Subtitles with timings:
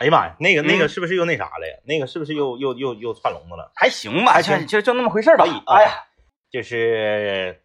[0.00, 1.74] 哎呀妈呀，那个那个嗯是不是又那啥了呀？
[1.86, 3.70] 那个是不是又又又又窜笼子了？
[3.74, 5.62] 还行吧，还行就就就那么回事吧可以。
[5.66, 5.90] 哎呀，
[6.50, 7.60] 就是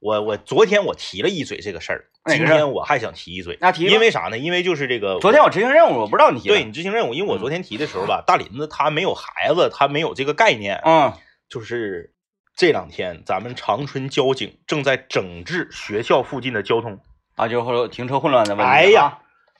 [0.00, 4.38] 我我昨天我提了一嘴这个事儿，今天我还想提一嘴，那提因为啥呢？
[4.38, 11.12] 因为就是这个昨天我执行任务，我不知道你提对你执行任务，因为我昨天提的时候吧，大林子他没有孩子，他没有这个概念，嗯
[11.48, 12.12] 就是
[12.54, 17.00] 这两天咱们长春交警正在整治学校附近的交通，
[17.36, 18.70] 啊，就是后停车混乱的问题。
[18.70, 19.18] 哎呀啊，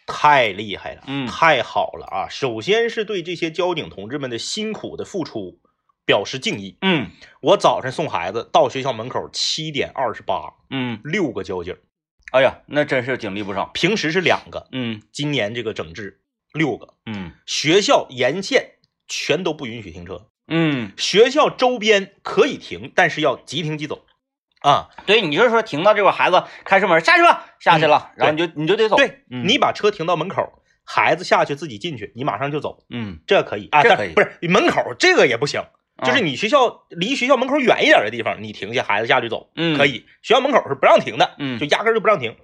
[0.09, 2.29] 太厉害了，嗯太好了啊！
[2.29, 5.61] 首先是对这些交警同志们的辛苦的付出
[6.05, 6.77] 表示敬意。
[6.81, 7.11] 嗯
[7.43, 11.77] 我早晨送孩子到学校门口七点二十八，嗯，六个交警，
[12.33, 13.67] 哎呀，那真是警力不少。
[13.75, 16.21] 平时是两个，嗯今年这个整治
[16.53, 24.07] 六个，嗯学校沿线全都不允许停车，嗯，学校周边可以停，但是要即停即走。
[24.61, 28.97] 啊，对你就是说停到这块，孩子开车门下去吧，下去了，然后你就你就得走。
[28.97, 33.83] 对、嗯你把车停到门口，孩子下去自己进去，你马上就走，嗯，这可以啊。
[33.83, 35.63] 这可以不是门口这个也不行，
[36.05, 40.07] 就是你你学校离学校门口远一点的地方，你停下，孩子下去走，嗯可以。
[40.23, 42.37] 学校门口是不让停的，嗯就压根就不让停。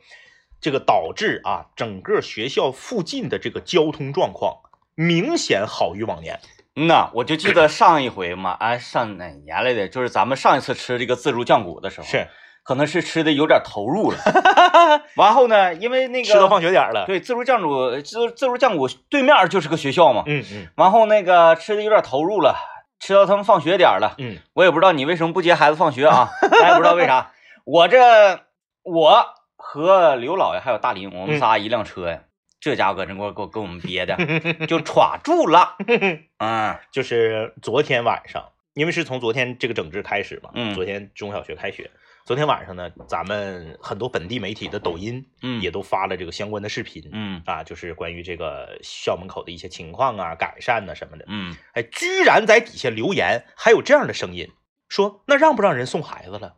[0.60, 4.60] 这个导致啊，整个学校附近的这个交通状况
[4.94, 6.40] 明显好于往年。
[6.76, 9.88] 嗯呐，我就记得上一回嘛，哎，上哪年来的？
[9.88, 12.26] 就是咱们上一次吃这个自助酱骨的时候，是
[12.64, 14.18] 可能是吃的有点投入了。
[15.16, 17.04] 完后呢，因为那个吃到放学点了。
[17.06, 20.24] 对自助酱骨，自自助酱骨对面就是个学校嘛。
[20.26, 22.56] 嗯嗯完后那个吃的有点投入了，
[22.98, 24.14] 吃到他们放学点了。
[24.18, 26.28] 嗯，我也不知道你为什么不接孩子放学啊，
[26.60, 27.30] 咱也不知道为啥。
[27.64, 28.40] 我这
[28.82, 29.24] 我
[29.56, 32.20] 和刘老爷还有大林，我们仨一辆车呀，
[32.64, 34.16] 这家伙搁这给我给我给我们憋的
[34.66, 35.76] 就歘住了。
[36.38, 41.90] 嗯就是昨天晚上，因为是从昨天这个整治开始嘛，嗯昨天中小学开学，
[42.24, 54.50] 昨天晚上呢，咱们很多本地媒体的抖音嗯也都发了这个相关的视频，嗯啊，就是关于这个校门口的一些情况啊、改善呐、什么的，嗯哎，居然在底下留言还有这样的声音，
[54.88, 56.54] 说那让不让人送孩子了？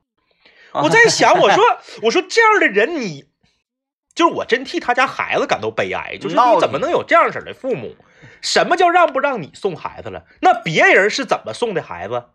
[0.73, 1.65] 我在想，我说
[2.05, 3.25] 我说这样的人你。
[4.17, 7.95] 就是我真替他家孩子感到悲哀，就是你怎么能有这样式的父母？
[8.43, 10.25] 什么叫让不让你送孩子了？
[10.41, 12.31] 那别人是怎么送的孩子？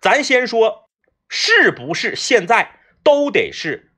[0.00, 0.88] 咱先说，
[1.28, 3.92] 是不是现在都得是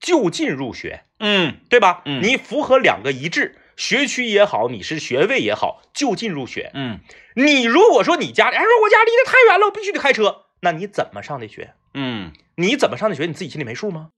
[0.00, 2.02] 就近入学，嗯对吧？
[2.04, 6.72] 嗯你符合两个一致，学区也好，你是学位也好，就近入学。
[6.74, 6.98] 嗯
[7.36, 11.74] 你如果说你家里，哎，说我家离得太远了，我必须得开车，那你怎么上的学？
[11.94, 13.26] 嗯你怎么上的学？
[13.26, 14.10] 你自己心里没数吗？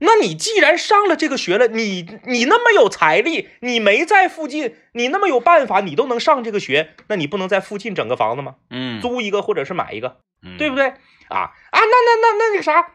[0.00, 8.56] 那你既然上了这个学了，你你那么有财力，你没在附近，你那么有办法，你都能上这个学，那你不能在附近整个房子吗？
[8.70, 10.18] 嗯，租一个或者是买一个，
[10.58, 10.90] 对不对？
[10.90, 10.94] 对？
[11.28, 12.86] 啊啊，那那那那那个啥，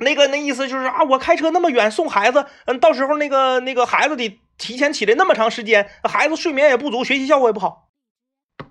[0.00, 7.88] 那个那意思就是啊，我开车那么远送孩子，嗯，到时候那个那个孩子得提前起来那么长时间，孩子睡眠也不足，学习效果也不好，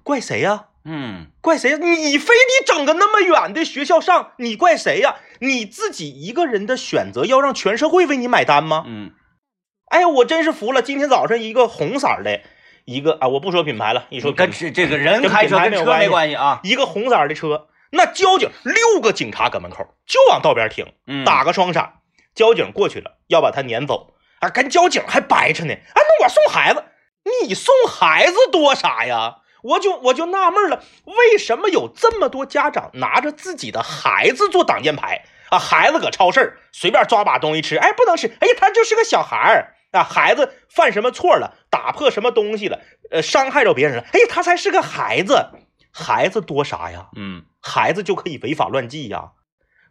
[0.03, 1.77] 怪谁呀、嗯怪谁呀？
[1.77, 5.15] 你非得整个那么远的学校上，你怪谁呀？
[5.39, 8.83] 你自己一个人的选择要让全社会为你买单吗？
[8.87, 9.11] 嗯
[9.89, 10.81] 哎呀，我真是服了！
[10.81, 12.41] 今天早上一个红色儿的，
[12.83, 16.59] 一个啊，我不说品牌了，一说跟这这个人开车跟车没关系啊。
[16.63, 21.93] 一个红色儿的车，那交警六个警察搁门口就往道边停，嗯，打个双闪，
[22.35, 25.73] 交警过去了，要把他撵走啊，跟交警还掰扯呢。
[25.73, 26.83] 啊，那我送孩子，
[27.45, 29.37] 你送孩子多啥呀？
[29.67, 35.59] 我就我就纳闷了，为什么有这么多家长拿着自己的孩子做挡箭牌啊？
[35.59, 42.79] 孩子搁超市儿随便抓把东西吃，哎，不能吃，哎呀，他就是个小孩儿啊，孩子犯什么错了，打破什么东西了，
[43.11, 45.49] 呃，伤害着别人了，哎呀，他才是个孩子，
[45.91, 47.09] 孩子多啥呀？
[47.15, 49.31] 嗯孩子就可以违法乱纪呀？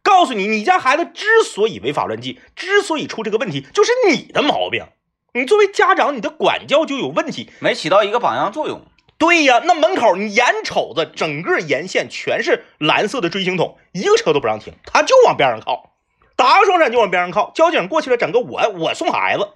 [0.03, 4.87] 告诉你，你家孩子之所以违法乱纪，之所以出这个问题，就是你的毛病。
[5.35, 7.51] 你作为家长，你的管教就有问题。
[7.59, 8.87] 没起到一个榜样作用。
[9.19, 15.95] 对呀，那门口你眼瞅着整个沿线全是蓝色的锥形筒，一个车都不让停，他就往边上靠，
[16.37, 17.51] 打个双闪就往边上靠。
[17.55, 19.49] 交警过去了，整个我我送孩子，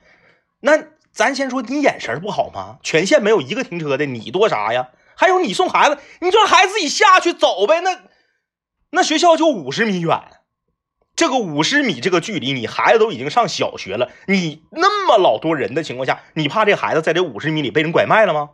[0.61, 0.83] 那
[1.13, 2.79] 咱先说你眼神不好吗？
[2.83, 4.89] 全县没有一个停车的，你多啥呀？
[5.15, 7.83] 还有你送孩子，你就让孩子自己下去走呗。
[7.83, 8.01] 那
[8.89, 10.23] 那学校就五十米远，
[11.15, 18.51] 这个五十米这个距离，你孩子都已经上小学了，你那么老多人的情况下，你怕这孩子在这五十米里被人拐卖了吗？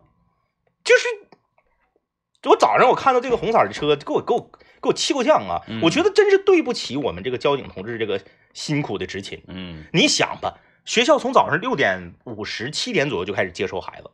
[0.87, 4.41] 就是，我早上我看到这个红色的车，给我给我
[4.81, 5.61] 给我气够呛啊！
[5.67, 8.21] 嗯我觉得真是对不起我们这个交警同志这个
[8.55, 9.43] 辛苦的执勤。
[9.49, 10.55] 嗯你想吧，
[10.85, 14.11] 学校从早上六点五十七点左右就开始接收孩子，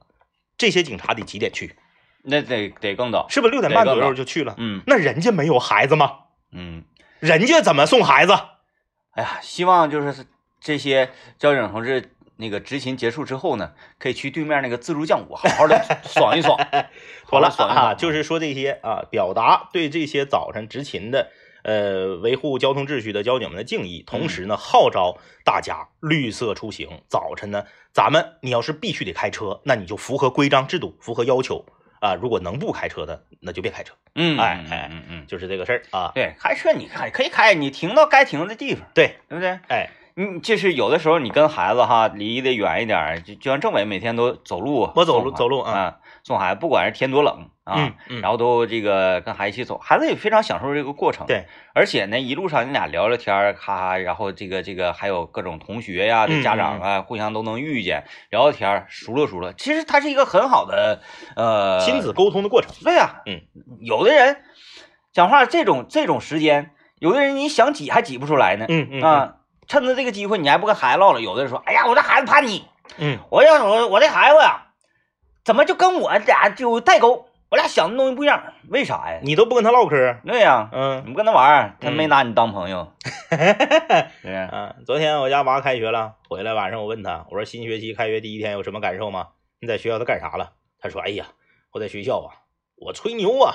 [0.56, 1.76] 这些警察得几点去？
[2.24, 3.26] 那得得更早。
[3.28, 4.54] 是不是六点半左右就去了？
[4.56, 6.20] 嗯那人家没有孩子吗？
[6.52, 6.84] 嗯，
[7.20, 8.32] 人家怎么送孩子？
[9.12, 10.24] 哎呀，希望就是
[10.58, 16.58] 这些交警同志那个执勤结束之后呢，可以去对面那个自助酱屋好好的爽一爽。
[17.28, 21.30] 妥了就是说这些啊，表达对这些早晨执勤的。
[21.64, 27.02] 呃，维护交通秩序的交警们的敬意，同时呢，号召大家绿色出行。
[27.08, 31.64] 早晨呢，咱们你要是必须得开车，那你就符合规章制度，符合要求
[32.00, 32.16] 啊。
[32.16, 33.94] 如果能不开车的，那就别开车。
[34.16, 36.10] 嗯，哎哎嗯嗯，就是这个事儿啊。
[36.16, 39.60] 对，开车你开可以开，你停到该停的地方，对对不对？
[39.68, 51.26] 哎，你就是有的时候你跟孩子哈离得远一点，就就像政委每天都走路，我走路走路啊啊，送孩子，不管是天多冷啊嗯，嗯，然后都这个跟孩子一起走，孩子也非常享受这个过程。
[51.26, 59.52] 对，而且呢，一路上你俩聊聊天儿，咔咔，然后这个这个还有各种同学呀、家长啊，互相都能遇见，聊聊天儿，熟络熟络。
[59.54, 61.00] 其实它是一个很好的
[61.36, 62.70] 呃亲子沟通的过程。
[62.84, 63.40] 对呀、嗯，
[63.80, 64.42] 有的人
[65.12, 68.66] 讲话这种这种时间，有的人你想挤还挤不出来呢。
[68.68, 69.34] 嗯嗯啊，
[69.72, 71.20] 趁着这个机会，你还不跟孩子唠了。
[71.22, 72.66] 有的人说：“哎呀，我这孩子叛逆，
[72.98, 74.66] 嗯我要我我这孩子呀，
[75.46, 77.26] 怎么就跟我俩就代沟？
[77.48, 79.20] 我俩想的东西不一样，为啥呀？
[79.22, 80.16] 你都不跟他唠嗑。
[80.26, 83.08] 对呀、嗯你不跟他玩，他嗯没拿你当朋友， 是
[84.20, 84.34] 不是？
[84.34, 89.28] 啊，昨天我家娃开学了，回来晚上我问他，我说新学期开学第一天有什么感受吗？
[89.58, 90.50] 你在学校都干啥了？
[90.78, 91.24] 他说，哎呀，
[91.72, 92.44] 我在学校啊，
[92.76, 93.54] 我吹牛啊。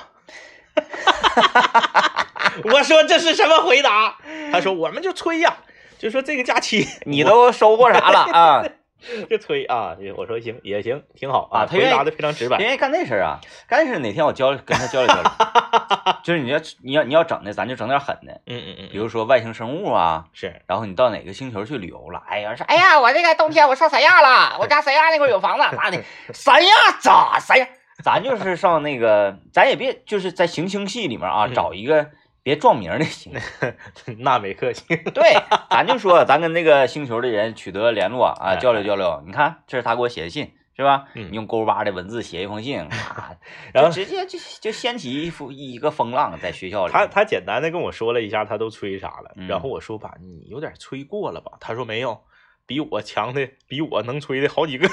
[2.74, 4.18] 我说这是什么回答？
[4.52, 5.58] 他说我们就吹呀，
[5.98, 8.64] 就说这个假期 你都收获啥了 啊？
[9.30, 9.96] 就吹啊。
[10.18, 12.58] 我说行也行，挺好啊他愿意回答的非常直白。
[12.60, 15.24] 因为干那事儿啊，干那事儿哪天我交跟他交流交流，
[16.24, 22.22] 就是你要你要你要整的，咱就整点狠的，嗯嗯嗯，比如说外星生物啊，是然后你到哪个星球去旅游了？
[22.28, 26.04] 哎呀，说哎呀，我这个冬天我上三亚了，我家三亚那块儿有房子，咋的？
[26.34, 27.68] 三亚咋三亚？
[28.04, 32.12] 咱就是上那个，咱也别就是在行星系里面啊，嗯找一个
[32.48, 33.34] 别撞名儿的星。
[34.20, 34.86] 纳美克星。
[35.14, 35.34] 对，
[35.70, 39.22] 咱就说咱跟那个星球的人取得联络啊，哎交流交流。
[39.26, 41.10] 你看，这是他给我写的信，是吧？
[41.14, 43.36] 嗯你用勾巴的文字写一封信， 啊，
[43.76, 46.94] 然后直接就就掀起一幅一个风浪在学校里。
[46.94, 49.34] 他他简单的跟我说了一下，他都吹啥了。
[49.36, 51.52] 嗯然后我说吧，你有点吹过了吧？
[51.60, 52.22] 他说没有，
[52.66, 54.88] 比我强的，比我能吹的好几个。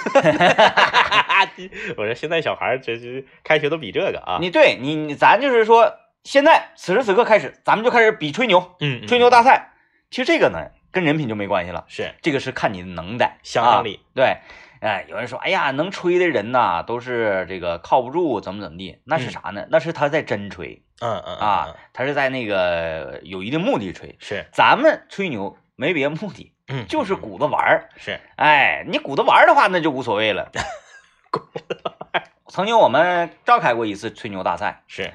[1.96, 4.38] 我说现在小孩这这开学都比这个啊。
[4.40, 5.92] 你对你你咱就是说，
[6.24, 9.72] 现在此时此刻开始，咱们就开始比吹牛，嗯，吹牛大赛。
[10.10, 14.00] 其实这个呢，跟人品就没关系了，是这个是看你的能耐、想象力。
[14.02, 14.14] 啊。
[14.14, 14.36] 对，
[14.80, 19.00] 哎，有人说，哎呀，能吹的人呐，都是这个靠不住，怎么怎么地？
[19.04, 19.66] 那是啥呢？
[19.70, 24.16] 那是他在真吹嗯嗯嗯啊嗯，他是在那个有一定目的吹。
[24.18, 27.90] 是咱们吹牛没别的目的，嗯就是鼓捣玩儿。
[27.96, 30.50] 是哎，你鼓捣玩儿的话，那就无所谓了。
[32.48, 35.12] 曾经我们召开过一次吹牛大赛，是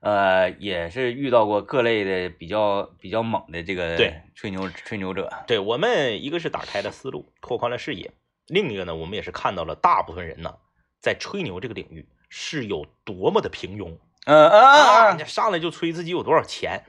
[0.00, 5.28] 呃，也是遇到过各类的比较比较猛的这个对吹牛吹牛者。
[5.46, 8.12] 对我们一个是打开了思路，拓宽了视野，
[8.46, 10.54] 另一个呢，我们也是看到了大部分人呢
[11.00, 13.98] 在吹牛这个领域是有多么的平庸。
[14.24, 16.84] 嗯嗯啊，嗯你上来就吹自己有多少钱，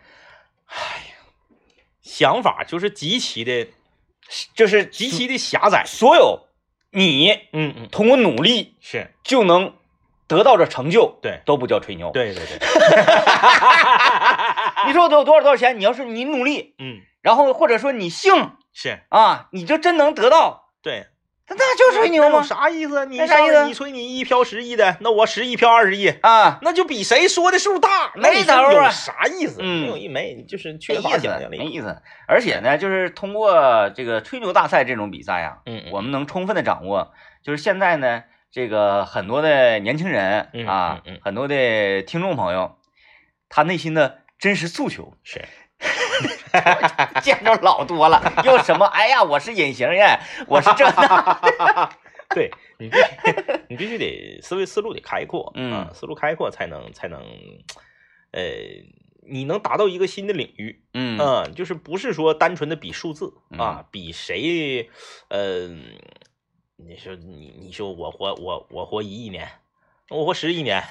[0.65, 1.15] 哎呀，
[2.01, 3.67] 想法就是极其的、
[4.53, 5.83] 就是极其的狭窄。
[5.85, 6.47] 所有
[6.91, 9.73] 你嗯嗯，通过努力是就能
[10.29, 12.57] 得到的成就，对都不叫吹牛。，对对对，
[14.87, 15.77] 你说我得有多少多少钱？
[15.79, 21.07] 你要是你努力，嗯，然后或者说你幸是啊，你就真能得到，对。
[21.51, 22.43] 那那就吹牛吗？
[22.43, 23.07] 啥意思？
[23.07, 29.57] 你啥意思你吹你一飘十亿的，那我十亿飘二十亿，啊，那就比谁说的数大，没头啊啥意思？
[29.59, 31.57] 嗯没有一没，就是没缺乏想象，力。
[31.57, 32.03] 没意思。
[32.27, 42.77] 而且呢，就是通过这个吹牛大赛这种比赛啊，嗯，嗯我们能充分的掌握，就是现在呢，这个很多的年轻人嗯啊嗯嗯，很多的听众朋友，
[43.49, 45.45] 他内心的真实诉求是。
[47.23, 48.85] 见着老多了，又什么？
[48.87, 51.89] 哎呀，我是隐形人，我是这那，
[52.35, 53.03] 对你必须
[53.69, 57.21] 你必须得思维思路得开阔，嗯啊，思路开阔才能才能，
[58.31, 58.41] 呃，
[59.25, 64.89] 你能达到一个新的领域，嗯嗯，就是不是说单纯的比数字嗯啊，比谁，
[65.29, 65.69] 呃，
[66.81, 69.47] 你说你你说我活我我活一亿年，
[70.09, 70.81] 我活十亿年，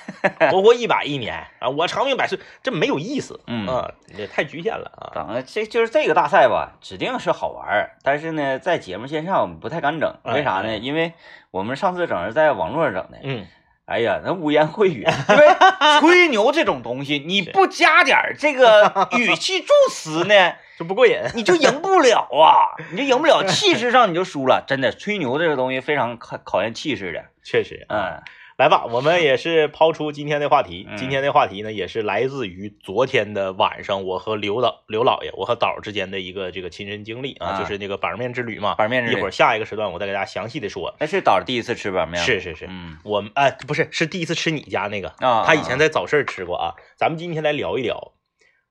[0.52, 10.76] 我活一百亿年啊，我长命百岁，这没有意思，嗯啊，这太局限了啊，等这就是这个大赛吧，指定是好玩儿，但是呢，在节目线上我们不太敢整，为啥呢？
[10.76, 11.14] 因为
[11.50, 13.46] 我们上次整是在网络上整的，嗯，
[13.86, 24.64] 哎呀，那污言秽语， 因为吹牛这种东西，你不加点儿这个语气助词呢，就不过瘾，你就赢不了啊，你就赢不了，气势上你就输了。
[24.66, 27.24] 真的，吹牛这个东西非常考考验气势的。
[27.42, 28.22] 确实，嗯
[28.58, 30.84] 来吧，我们也是抛出今天的话题。
[30.90, 38.74] 嗯今天的话题呢，也是来自于昨天的晚上，我和刘导、刘老爷，我和导之间的一个这个亲身经历啊，啊就是那个板面之旅嘛。
[38.74, 40.92] 板面之旅一会儿下一个时段，我再给大家详细的说。
[40.98, 46.74] 那是导第一次吃板面吗，是是是，嗯我们哎不是是第一次吃你家那个，啊，他以前在早市吃过啊。
[46.96, 48.12] 咱们今天来聊一聊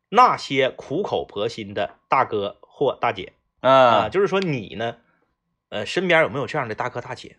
[0.10, 4.98] 那些苦口婆心的大哥或大姐啊，啊，就是说你呢，
[5.70, 7.38] 呃，身边有没有这样的大哥大姐，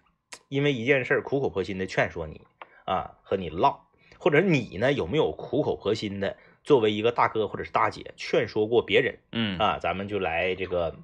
[0.48, 2.42] 因为一件事儿苦口婆心的劝说你
[2.84, 3.86] 啊，和你唠，
[4.18, 9.58] 或者你呢有没有苦口婆心的作为一个大哥或者是大姐劝说过别人嗯？
[9.58, 9.78] 啊？
[9.80, 10.94] 咱们就来这个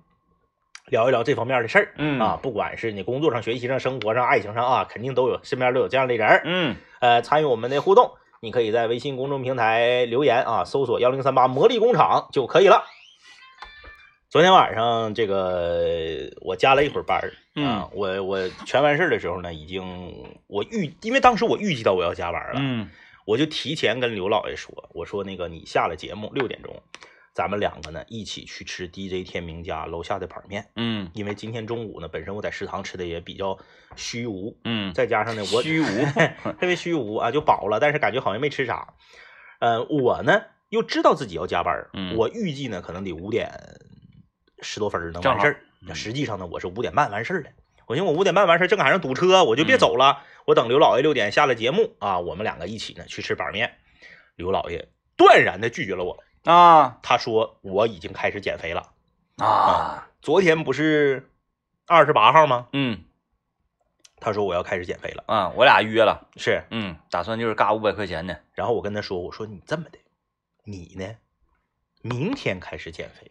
[0.86, 2.20] 聊一聊这方面的事儿嗯。
[2.20, 6.42] 啊，不管是你工作上、学习上、生活上、爱情上啊，肯定都有身边都有这样的人。
[6.44, 6.76] 嗯。
[7.00, 12.84] 呃，参与我们的互动，你可以在微信公众平台留言啊，搜索幺零三八魔力工厂就可以了。
[14.30, 20.12] 昨天晚上这个我加了一会儿班儿啊，我我全完事儿的时候呢，已经
[20.48, 22.90] 我预，因为当时我预计到我要加班了，嗯
[23.26, 26.82] 我就提前跟刘老爷说，我说那个你下了节目六点钟，
[27.34, 33.58] 咱们两个呢一起去吃 DJ 天明家楼下的板面，嗯因为今天中午呢，本身我在食堂吃的也比较
[33.96, 35.86] 虚无，嗯，再加上呢我虚无，
[36.60, 38.94] 特别虚无啊，就饱了，但是感觉好像没吃啥。
[39.58, 43.50] 呃，我呢又知道自己要加班，嗯我预计呢可能得五点
[44.62, 45.60] 十多分能完事儿。
[45.86, 47.50] 嗯实际上呢，我是五点半完事儿的。
[47.86, 50.22] 我寻思我五点半完事儿，正赶上堵车，我就别嗯走了。
[50.46, 53.74] 我等刘老爷六点下了节目啊，我们两个一起呢去吃板面。
[54.36, 58.92] 刘老爷断然的拒绝了我，啊他说我已经开始减肥了。
[59.38, 61.28] 啊，昨天不是
[61.86, 62.68] 二十八号吗？
[62.72, 63.04] 嗯
[64.20, 66.64] 他说我要开始减肥了，啊，我俩约了，是。
[66.70, 69.98] 嗯，打算就是嘎五百块钱的，然后我跟他说，我说你这么的，
[70.64, 71.16] 你呢，
[72.00, 73.30] 明天开始减肥，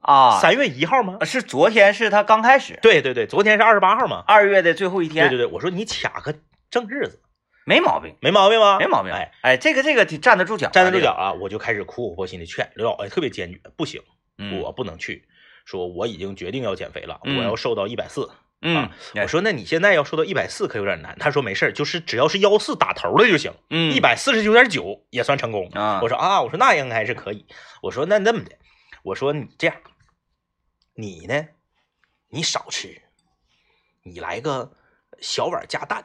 [0.00, 1.18] 啊，三月一号吗？
[1.24, 4.24] 是昨天是他刚开始，对对对，昨天是二十八号嘛。
[4.26, 6.34] 二月的最后一天，对对对，我说你卡个
[6.70, 7.20] 正日子，
[7.64, 8.78] 没毛病，没毛病吧？
[8.78, 14.02] 没毛病，哎，哎，这个这个挺站得住脚啊，站得住，脚啊，我就开始苦口婆心的劝刘老爷，特别坚决，不行，
[14.38, 15.26] 嗯我不能去，
[15.64, 18.30] 说我已经决定要减肥了，嗯我要瘦到一百四。
[18.64, 21.16] 嗯，我说那你现在要瘦到一百四可有点难。
[21.18, 25.68] 他说没事儿，就是只要是幺四打头的就行，嗯一百四十九点九也算成功。
[25.72, 27.44] 啊，我说啊，我说那应该是可以。
[27.82, 28.52] 我说那那么的，
[29.02, 29.76] 我说你这样，
[30.94, 31.44] 你呢，
[32.28, 33.02] 你少吃，
[34.04, 34.70] 你来个
[35.20, 36.04] 小碗加蛋，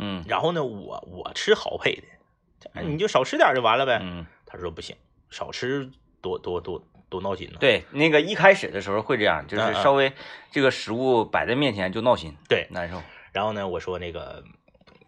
[0.00, 0.24] 嗯。
[0.26, 2.92] 然后呢，我我吃好配的，嗯。
[2.92, 4.00] 你就少吃点就完了呗。
[4.02, 4.96] 嗯，他说不行，
[5.30, 5.90] 少吃
[6.20, 7.58] 多多多多闹心呢。
[7.60, 10.12] 对，那个一开始的时候会这样，就是稍微
[10.50, 12.66] 这个食物摆在面前就闹心，对。
[12.70, 13.02] 难受，
[13.32, 14.42] 然后呢，我说那个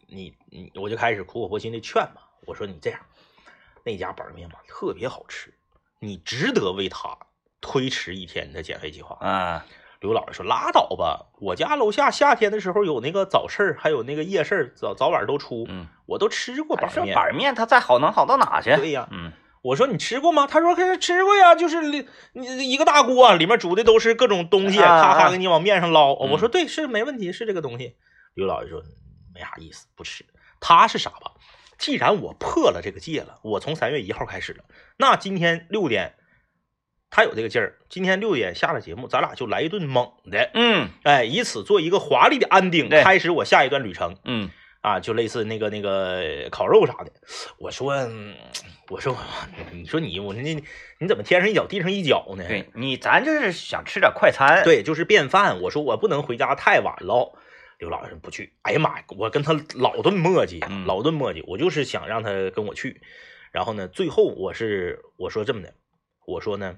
[0.07, 3.01] 你你我就开始苦口婆心的劝嘛，我说你这样，
[3.85, 5.53] 那家板面嘛特别好吃，
[6.01, 7.17] 你值得为他
[7.61, 9.17] 推迟一天的减肥计划。
[9.21, 9.65] 啊，
[10.03, 17.15] 刘老爷说拉倒吧，我家楼下夏天的时候有那个早市，还有那个夜市，早早晚都出，嗯，我都吃过板面。
[17.15, 18.75] 板面它再好能好到哪去？
[18.77, 19.33] 对呀，嗯
[19.63, 20.49] 我说你吃过吗？
[20.49, 26.15] 他说可是吃过呀，就是里你一个大锅，里面煮的都是各种东西，啊咔咔啊给你往面上捞。
[26.15, 27.95] 嗯我说对，是没问题，是这个东西。
[28.35, 28.83] 刘老爷说
[29.33, 30.27] 没啥意思，不吃。
[30.59, 31.31] 他是傻吧？
[31.79, 34.65] 既然我破了这个戒了，我从三月一号开始了，
[34.97, 36.17] 那今天六点，
[37.15, 44.17] 他有这个劲儿，今天六点下了节目，咱俩就来一顿猛的，嗯哎，以此做一个华丽的安定，对开始我下一段旅程。
[44.25, 44.49] 嗯
[44.81, 47.13] 啊，就类似那个那个烤肉啥的。
[47.59, 48.35] 我说，嗯
[48.89, 49.15] 我说，
[49.73, 50.65] 你说你，我说你
[50.99, 52.45] 你怎么天上一脚地上一脚呢？
[52.49, 55.61] 对你咱就是想吃点快餐，，对，就是便饭。
[55.61, 57.39] 我说我不能回家太晚了。
[57.79, 61.45] 刘老师不去，哎呀妈呀，我跟他老顿磨叽，嗯老顿磨叽。
[61.47, 63.03] 我就是想让他跟我去，
[63.51, 65.75] 然后呢，最后我是我说这么的，
[66.27, 66.77] 我说呢，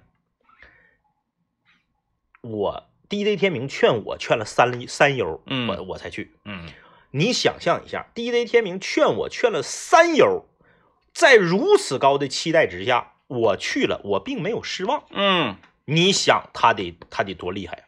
[2.44, 6.36] 我 DJ 天明劝我劝了三三优，嗯我我才去。
[6.44, 6.68] 嗯
[7.10, 10.46] 你想象一下，DJ 天明劝我劝了三优，
[11.12, 15.04] 在如此高的期待之下，我去了，我并没有失望。
[15.10, 17.84] 嗯你想他得他得多厉害呀、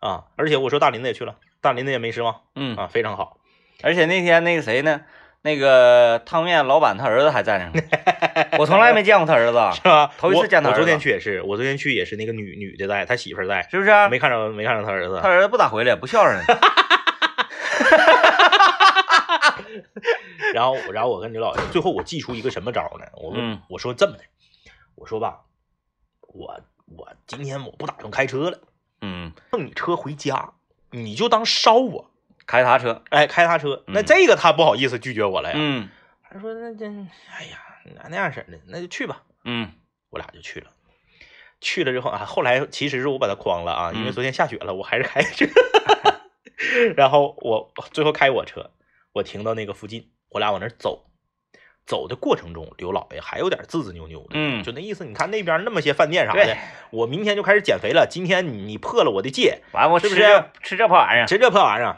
[0.00, 0.24] 啊！
[0.36, 3.38] 而且我说大林子也去了，大林子也没失望嗯，啊，非常好。
[3.82, 5.02] 而且那天那个谁呢？
[5.46, 7.80] 那个汤面老板他儿子还在那呢，
[8.58, 10.12] 我从来没见过他儿子， 是吧？
[10.18, 10.74] 头一次见他我。
[10.74, 14.08] 我昨天去也是，我昨天去也是那个女女的在，他媳妇儿在，是不是？
[14.08, 15.28] 没看着没看着他儿子他。
[15.28, 16.36] 儿子不咋回来，不孝顺。
[20.52, 23.06] 然后然后我跟刘老爷，最后我祭出一个什么招呢？
[23.14, 23.32] 我
[23.68, 24.24] 我说这么的，
[24.96, 25.42] 我说吧，
[26.22, 26.60] 我
[26.96, 28.58] 我今天我不打算开车了。
[29.00, 30.54] 嗯，弄你车回家，
[30.90, 32.10] 你就当烧我，
[32.46, 33.02] 开他车。
[33.10, 33.82] 哎，开他车。
[33.86, 35.54] 那嗯这个他不好意思拒绝我了呀。
[35.58, 35.88] 嗯
[36.28, 37.58] 他说那这，哎呀，
[37.94, 39.22] 那那样式的，那就去吧。
[39.44, 39.72] 嗯
[40.10, 40.70] 我俩就去了。
[41.60, 45.46] 去了之后啊，后来其实是我把他诓了啊，因为嗯昨天下雪了，我还是开车。
[46.96, 48.70] 然后我最后开我车，
[49.12, 51.06] 我停到那个附近我俩往那儿走，
[51.86, 56.56] 走的过程中，刘老爷还有点自自扭扭的，嗯就那意思，你看那边那么些饭店啥的，
[56.90, 61.26] 我明天就开始减肥了，今天你你破了我的戒，完我吃是不是这吃这破玩意儿？
[61.26, 61.96] 吃这破玩意儿，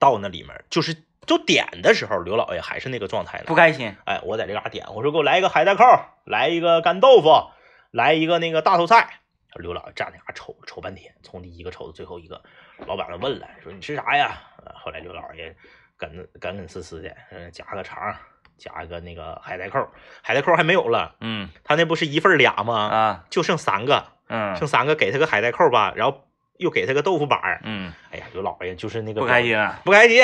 [0.00, 3.54] 到那里面就是就点的时候，刘老爷还是那个状态呢不。
[3.54, 3.94] 开心。
[4.04, 5.84] 哎，我在这嘎点，我说给我来一个海带扣，
[6.24, 7.50] 来一个干豆腐，
[7.92, 9.20] 来一个那个大头菜。
[9.54, 12.40] 刘老爷站那嘎瞅瞅半天，从第一个瞅到最后一个，
[12.86, 14.40] 老板们问了，说你吃啥呀？
[14.64, 15.54] 呃后来刘老爷
[15.96, 18.14] 跟跟跟死死的，嗯，加个肠，
[18.56, 19.88] 加个那个海带扣，
[20.22, 22.74] 海带扣还没有了，嗯他那不是一份俩吗？
[22.74, 26.24] 啊就剩三个，嗯剩三个，给他个海带扣吧，然后
[26.60, 27.60] 又给他个豆腐板儿。
[27.64, 29.80] 嗯，哎呀，刘老爷就是那个不开，心啊。
[29.84, 30.22] 不开心。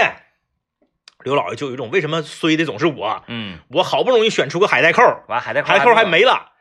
[1.25, 6.52] 刘老爷就有一种为什么衰的总是我，嗯，我好不容易选出个海带扣，完海带海带扣还没没了，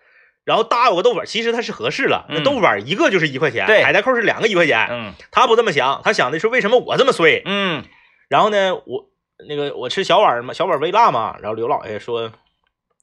[0.44, 7.44] 然后搭有个豆腐板，其实他是合适了，那嗯豆腐板一个就是一块钱，对海带扣是两个一块钱，嗯他不这么想，他想的是为什么我这么衰？
[7.46, 7.84] 嗯
[8.28, 9.10] 然后呢，我
[9.48, 12.32] 那个我吃小碗嘛，小碗微辣嘛，然后刘老爷说，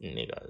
[0.00, 0.42] 嗯那个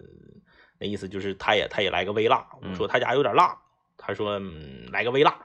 [0.78, 3.54] 那意思就是他也他也来个微辣，我说他家有点辣，
[3.98, 5.36] 他说嗯来个微辣，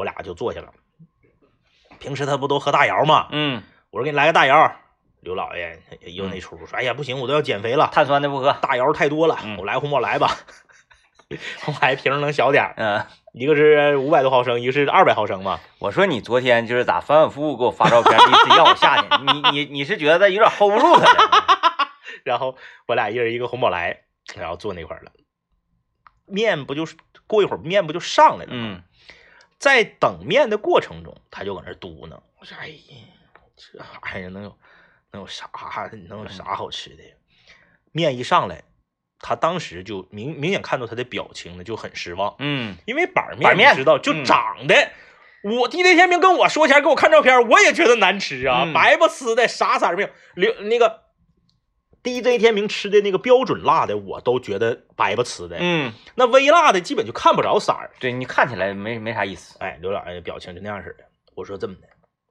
[0.00, 0.72] 我俩就坐下了。
[1.98, 3.28] 平时他不都喝大窑吗？
[3.32, 4.74] 嗯，我说给你来个大窑，
[5.20, 8.56] 刘老爷又那出说，哎呀不行，我都要减肥了，碳酸的不喝。
[8.62, 10.34] 大窑太多了，嗯我来红宝来吧，
[11.62, 13.04] 红宝来瓶能小点儿，嗯，
[13.34, 15.60] 一个是五百多毫升，一个是二百毫升嘛。
[15.78, 21.30] 我说你昨天就是咋反反复复给我发照片，意思要我下去，你你你是觉得有点 hold 不住他了？
[22.24, 24.04] 然后我俩一人一个红宝来，
[24.36, 25.12] 然后坐那块儿了。
[26.26, 28.54] 面不就是过一会儿面不就上来了吗？
[28.54, 28.82] 嗯
[29.60, 32.74] 在等面的过程中，他就搁那嘟囔：“我说，哎呀，
[33.54, 34.56] 这玩意儿能有
[35.12, 35.48] 能有啥
[36.08, 37.10] 能有啥好吃的呀？”
[37.92, 38.62] 面一上来，
[39.18, 44.90] 他当时就明明显看到他的表情呢就很失望，嗯因为板面板面你知道就嗯长得。
[45.42, 50.10] 我地雷天明跟我说前给我看照片，我也觉得难吃啊，嗯白不呲的，啥色儿没有。
[50.34, 51.02] 留那个
[52.02, 55.58] DJ 天明吃的那个标准辣的，我都觉得白不呲的。
[55.60, 57.90] 嗯，那微辣的基本就看不着色儿。
[58.00, 59.56] 对你看起来没没啥意思。
[59.60, 61.04] 哎，刘老爷的表情就那样式的。
[61.34, 61.88] 我说这么的，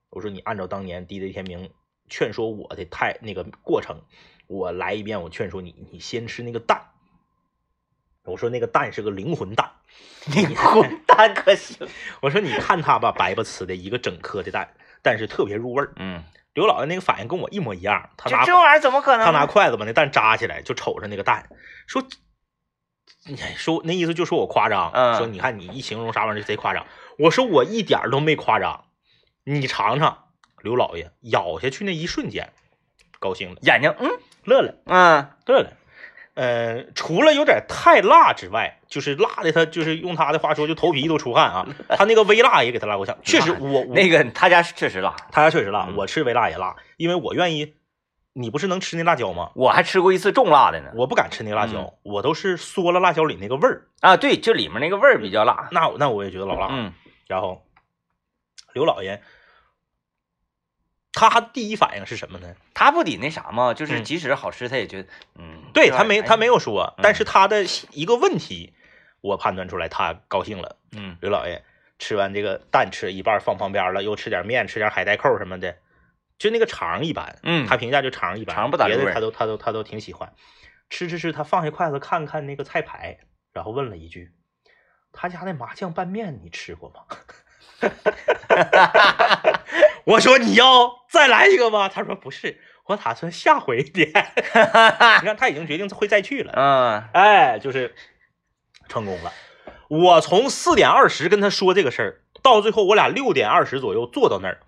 [0.09, 1.69] 我说你按照当年 DJ 天明
[2.09, 4.01] 劝说我的太那个过程，
[4.47, 6.81] 我来一遍，我劝说你，你先吃那个蛋。
[8.25, 9.71] 我说那个蛋是个灵魂蛋，
[10.27, 11.87] 你混蛋可行？
[12.21, 15.93] 我说你看它吧，白不呲的一个整颗的蛋，但是特别入味儿。
[15.95, 19.25] 嗯，刘老爷那个反应跟我一模一样，他拿这这玩意儿怎么可能？
[19.25, 21.49] 他拿筷子把那蛋扎起来，就瞅着那个蛋，
[21.87, 22.03] 说，
[23.41, 26.85] 哎说那意思就说我夸张，嗯说你看你一形容啥玩意儿就贼夸张。
[27.17, 28.85] 我说我一点都没夸张，
[29.43, 30.25] 你尝尝。
[30.61, 32.51] 刘老爷咬下去那一瞬间，
[33.19, 34.09] 高兴了，眼睛，嗯
[34.43, 35.71] 乐了，嗯乐了。
[36.39, 41.67] 呃，除了有点太辣之外，就是辣的他就是用他的话说就头皮都出汗啊。
[41.97, 47.73] 他那个微辣也给他辣过呛，确实我我那个他家确实辣，他家确实辣，嗯我吃微辣也辣，因为我愿意。
[48.33, 49.49] 你不是能吃那辣椒吗？
[49.55, 50.91] 我还吃过一次重辣的呢。
[50.95, 53.87] 我不敢吃那个辣椒，嗯我都是嗦了辣椒里那个味儿。
[53.99, 55.67] 啊，对，就里面那个味儿比较辣。
[55.71, 56.67] 那我那我也觉得老辣。
[56.71, 56.93] 嗯
[57.27, 57.65] 然后
[58.73, 59.21] 刘老爷
[61.27, 62.55] 他第一反应是什么呢？
[62.73, 63.73] 他不得那啥吗？
[63.73, 68.73] 就是嗯即使好吃，他也觉得，嗯，对他没他没有说，嗯但是他的一个问题，
[69.21, 70.77] 我判断出来他高兴了。
[70.91, 71.63] 嗯刘老爷
[71.97, 75.75] 吃完这个蛋吃一半放旁边了，又吃点面，吃点海带扣什么的，
[76.37, 77.39] 就那个肠一般。
[77.43, 80.31] 嗯，他评价就肠一般，肠不咋别的他都他都他都挺喜欢。
[80.89, 83.19] 吃吃吃，他放下筷子看看那个菜牌，
[83.53, 84.31] 然后问了一句
[85.13, 87.01] ：“他家那麻酱拌面你吃过吗？”
[90.05, 94.09] 我说：“你要再来一个吗？”他说：“不是，我打算下回点。
[95.21, 97.93] ”你看他已经决定会再去了，嗯哎，就是
[98.87, 99.33] 成功了。
[99.89, 104.59] 我从四点二十跟他说这个事儿，到最后我俩六点二十左右坐到那儿，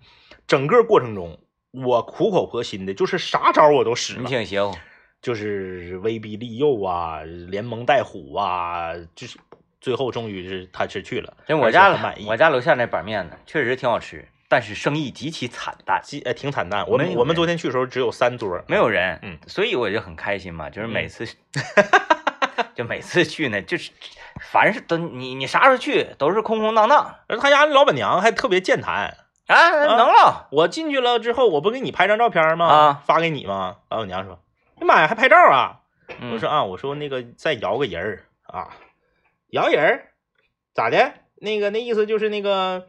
[0.46, 1.38] 整个过程中
[1.70, 4.76] 我苦口婆心的，就是啥招我都使你了，挺邪乎。
[5.20, 9.38] 就是威逼利诱啊，连蒙带唬啊，就是
[9.80, 16.86] 最后终于是他是去了，这我家很满意，我家楼下那板面呢，确实挺好吃，但是生意极其惨淡，极呃挺惨淡。
[16.86, 19.18] 我们我们昨天去的时候只有三桌，没有人。
[19.22, 21.26] 嗯，所以我就很开心嘛，就是每次，
[22.76, 23.92] 就每次去呢，就是
[24.42, 29.16] 凡是都你你啥时候去都是空空荡荡而他家老板娘还特别健谈。
[29.46, 30.48] 啊，能了。
[30.52, 32.66] 我进去了之后，我不给你拍张照片吗？
[32.66, 33.78] 啊，发给你吗？
[33.88, 34.38] 老板娘说
[34.76, 35.80] ：“哎呀妈呀，还拍照啊！”
[36.20, 38.68] 嗯我说啊，我说那个再摇个人儿啊，
[39.48, 40.12] 摇人儿
[40.74, 41.14] 咋的？
[41.36, 42.84] 那个那意思就是那个呃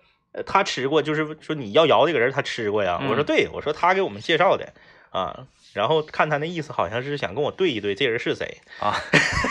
[0.46, 2.98] 他吃过，就是说你要摇这个人他吃过呀。
[3.02, 4.74] 嗯我说对，我说他给我们介绍的。
[5.12, 5.46] 啊。
[5.74, 8.60] 然后看他那意思，好像是想跟我对一对，这人是谁？
[8.80, 8.94] 啊，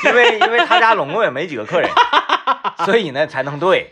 [0.04, 1.90] 因为因为他家拢共也没几个客人，
[2.86, 3.90] 所以呢才能对。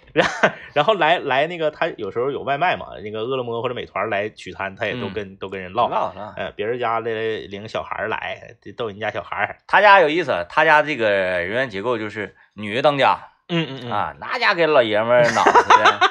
[0.73, 5.89] 然后来来那个他有时候有外卖嘛，那个饿了么或者美团来取餐，他也都嗯跟、都跟人唠。
[5.89, 7.11] 唠唠，呃，别人家的
[7.49, 9.59] 领小孩来，逗人家小孩。
[9.67, 16.10] 他家有意思，他家这个人员结构就是女的当家嗯嗯嗯，啊，那家给老爷们儿脑子的，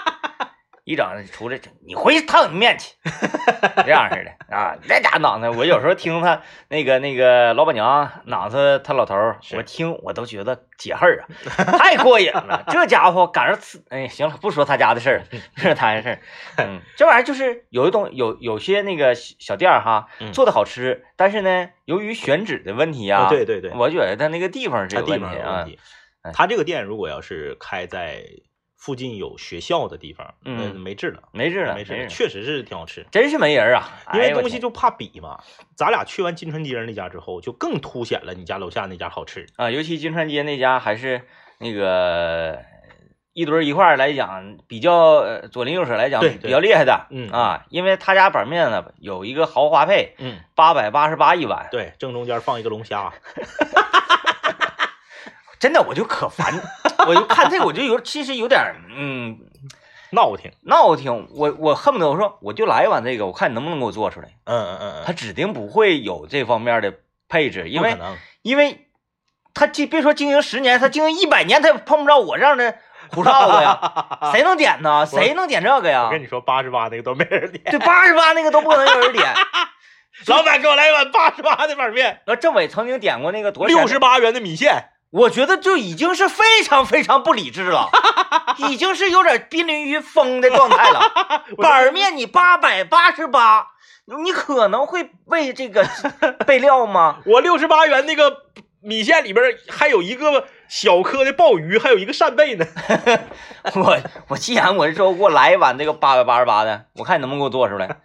[0.90, 2.96] 一整出来，你回去烫你面去，
[3.86, 15.22] 这样似的啊，那家脑子，我有时候听他那个那个老板娘脑子他老头儿，我听我都觉得解恨儿啊，太过瘾了，这家伙赶上次，哎，行了，不说他家的事儿，
[15.56, 16.20] 这是他的事儿，
[16.58, 25.20] 嗯，这玩意儿就是有一种有有些那个小小店儿哈嗯，做的好吃，但是呢，由于选址的问题呀、啊对对对，我觉得他那个地方是有问
[25.66, 25.78] 题。
[26.34, 28.24] 他这个店如果要是开在
[28.80, 33.06] 附近有学校的地方，嗯没治了，没治了，没治了，确实是挺好吃。
[33.12, 35.44] 真是没人啊，因为东西就怕比嘛，
[35.76, 39.46] 咱俩去完金川街那家之后，就更凸显了你家楼下那家好吃。
[39.58, 41.24] 啊，尤其金川街那家还是
[41.60, 42.58] 那个
[43.34, 53.12] 一堆一块儿来讲，比较呃左邻右舍来讲比较厉害的，嗯啊，因为他家板面呢有一个豪华配，嗯，八百八十八一碗，对，正中间放一个龙虾，
[55.60, 56.54] 真的我就可烦，
[57.08, 58.62] 我就看这个我就有其实有点
[58.96, 59.38] 嗯
[60.12, 60.52] 闹挺。
[60.62, 66.94] 闹挺，我我恨不得我说我就来一碗这个，我看你能不能给我做出来，嗯嗯嗯他嗯，指定不会有这方面的
[67.28, 67.98] 配置，因为。
[68.42, 68.88] 因为
[69.54, 72.74] 他经别说经营十年，他经营一百年，他也碰不着我这样的
[73.12, 73.78] 胡哨子呀。
[74.32, 75.06] 谁能点呢？
[75.06, 76.10] 谁能点这个呀我？
[76.10, 77.62] 跟你说，八十八那个都没人点。
[77.66, 79.26] 对，八十八那个都不可能有人点。
[80.28, 84.86] 老板，给我来一碗八十八的板面，那政委曾经点过那个多六十，八元的米线。
[85.12, 87.90] 我觉得就已经是非常非常不理智了，
[88.58, 91.12] 已经是有点濒临于疯的状态了。
[91.58, 93.70] 板面你八百八十八，
[94.24, 95.84] 你可能会为这个
[96.46, 97.18] 备料吗？
[97.26, 98.44] 我六十八元那个
[98.82, 102.66] 米线里边还有一个小颗的鲍鱼，还有一个扇贝呢。
[103.74, 107.98] 我我既然我是说给我来一碗这个八百八十八的，我看你能不能给我做出来。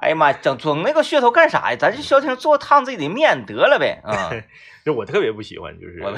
[0.00, 1.76] 哎呀妈，整整那个噱头干啥呀？
[1.78, 4.00] 咱就消停做烫自己的面得了呗。
[4.04, 4.30] 啊、
[4.84, 6.14] 就我特别不喜欢，就是我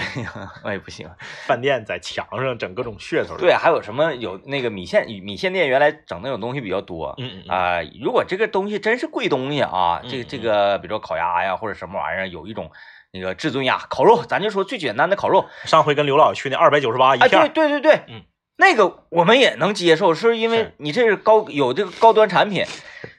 [0.64, 1.16] 我也不喜欢。
[1.46, 12.70] 饭店在墙上整各种噱头。，对，还有什么有那个米线米线店原来整那种东西比较多嗯嗯嗯啊、如果这个东西真是贵东西啊，这这个比如说烤鸭呀或者什么玩意儿，有一种
[13.12, 18.22] 那个至尊鸭烤肉，咱就说最简单的烤肉，上回跟刘老去那二百九十八一哎，片对，对对对，嗯，
[18.58, 22.64] 那个我们也能接受，是因为你这是高有这个高端产品，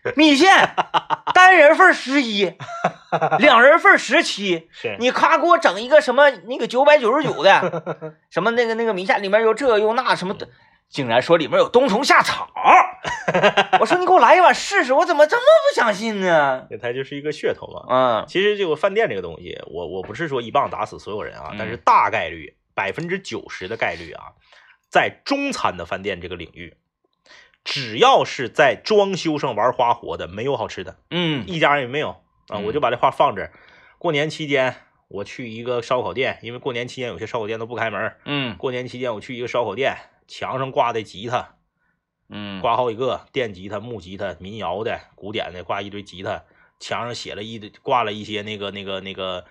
[0.15, 0.73] 米线
[1.33, 2.53] 单人份十一，
[3.39, 10.47] 两人份十七，是你咔给我整一个什么那个九百九十九的， 什么那个那个米线里面有这有那什么的，
[10.89, 12.49] 竟然说里面有冬虫夏草，
[13.79, 16.65] 我说你给我来一碗试试，我怎么这么不相信呢？
[16.69, 17.85] 对它就是一个噱头嘛。
[17.89, 24.33] 嗯其实这个饭店这个东西，我我不是说一棒打死所有人啊，嗯但是大概率百分之九十的概率啊，
[24.89, 26.75] 在中餐的饭店这个领域，
[27.63, 32.10] 只要是在装修上玩花活的，没有好吃的，嗯一家人也没有
[32.47, 32.58] 啊。
[32.58, 33.54] 嗯我就把这话放这儿。
[33.97, 34.76] 过年期间，
[35.08, 38.15] 我去一个烧烤店，因为过年期间有些烧烤店都不开门。
[38.26, 39.95] 嗯过年期间，我去一个烧烤店，
[40.28, 41.56] 墙上挂的吉他，
[42.30, 46.43] 嗯，挂好几个电吉他、木吉他、民谣的、古典的，挂一堆吉他，
[46.80, 49.45] 墙上写了一堆，挂了一些那个那个那个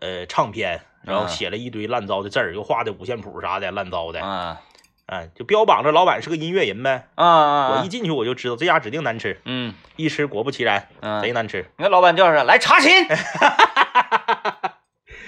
[0.00, 4.60] 呃唱片，然后嗯写了一堆烂糟的字儿，又画的五线谱啥的，烂糟的，啊
[5.06, 7.08] 哎，就标榜着老板是个音乐人呗。
[7.14, 7.70] 啊啊！
[7.70, 11.66] 我一进去我就知道这家指定难吃，嗯一吃果不其然，嗯，贼难吃。
[11.76, 12.90] 你看老板叫啥来查寝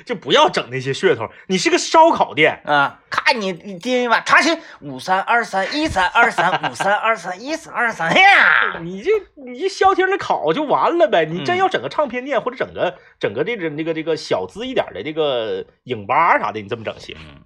[0.06, 11.26] 就不要整那些噱头，你是个烧烤店，啊，看你你第一碗查寝五三二三一三二三五三二三一三二三呀， 你这你就消停的烤就完了呗。
[11.26, 17.16] 你真嗯要整个唱片店或者整个整个这个那个这个小资一点的这个影吧啥的，你这么整行？
[17.18, 17.42] 嗯，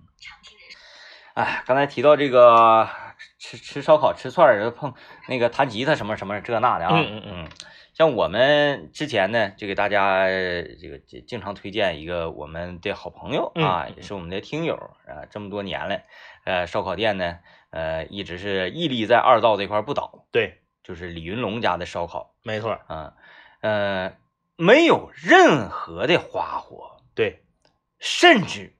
[1.35, 2.89] 哎，刚才提到这个
[3.39, 4.95] 吃吃烧烤、吃串儿、碰
[5.29, 7.49] 那个弹吉他什么什么这那的啊，嗯嗯嗯。
[7.93, 14.75] 像我们之前呢，就给大家呃这个经经常推荐一个我们的好朋友啊，嗯也是我们的听友
[15.07, 16.01] 啊，这么多年了，
[16.45, 17.39] 呃，烧烤店呢，
[17.71, 22.35] 呃，一直是屹立在二道这块不倒，对，就是李云龙家的烧烤。
[22.43, 23.13] 没错，啊，
[23.61, 24.15] 呃，
[24.57, 27.45] 没有任何的花活，对，
[27.99, 28.75] 甚至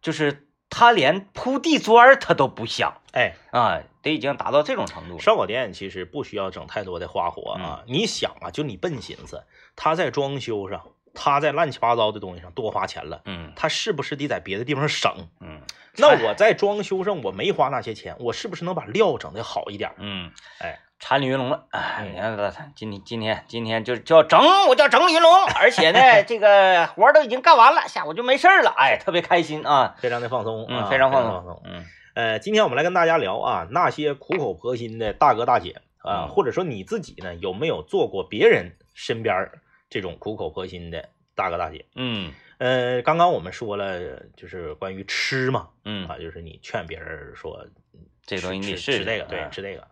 [0.00, 5.20] 就是他连铺地砖儿他都不想哎，啊，得已经达到这种程度了。
[5.20, 7.84] 烧烤店其实不需要整太多的花活嗯啊。
[7.86, 9.44] 你想啊，就你笨心思，
[9.76, 10.82] 他在装修上，
[11.12, 15.28] 他在乱七八糟的东西上多花钱了，嗯他是不是得在别的地方省？
[15.40, 15.60] 嗯，
[15.98, 19.92] 那我在装修上我没花那些钱，我是不是能把料整的好一点？
[19.98, 21.66] 嗯，哎，馋李云龙了。
[21.70, 22.12] 哎，嗯。
[22.14, 31.84] 你看今天今天今天就就要整，我叫整李云龙， 而且呢，这个活儿都已经干完了，下午就没事儿了，哎，特别开心啊，非常的放松，啊嗯，非常放放松，嗯。
[32.14, 36.28] 呃，今天我们来跟大家聊啊，那些苦口婆心的大哥大姐啊，嗯。
[36.28, 39.50] 或者说你自己呢，有没有做过别人身边
[39.90, 41.84] 这种苦口婆心的大哥大姐？
[41.96, 42.32] 嗯。
[42.58, 47.66] 呃，刚刚我们说了，就是关于吃嘛，嗯，啊，就是你劝别人说
[48.24, 49.88] 这个东西你得吃这个，对，嗯吃这个，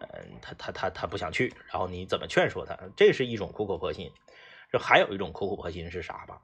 [0.00, 2.78] 嗯，他他他他不想去，然后你怎么劝说他？
[2.96, 4.10] 这是一种苦口婆心。
[4.72, 6.40] 这还有一种苦口婆心是啥吧？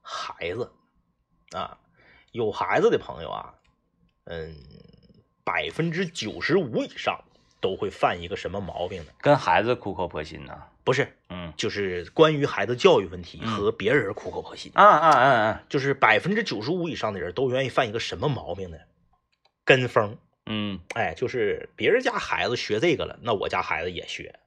[0.00, 0.72] 孩子
[1.50, 1.78] 啊，
[2.32, 3.54] 有孩子的朋友啊，
[4.24, 4.54] 嗯，
[5.44, 7.22] 百分之九十五以上
[7.64, 9.10] 都会犯一个什么毛病呢？
[9.22, 10.52] 跟孩子苦口婆心呢，
[10.84, 14.70] 不是，嗯就是关于孩子教育问题嗯和别人苦口婆心。
[14.74, 18.76] 啊啊啊啊，就是百分之九十五以上的人都愿意犯一个什么毛病呢？
[19.64, 20.18] 跟风。
[20.44, 24.38] 嗯哎，就是别人家孩子学这个了，那我家孩子也学。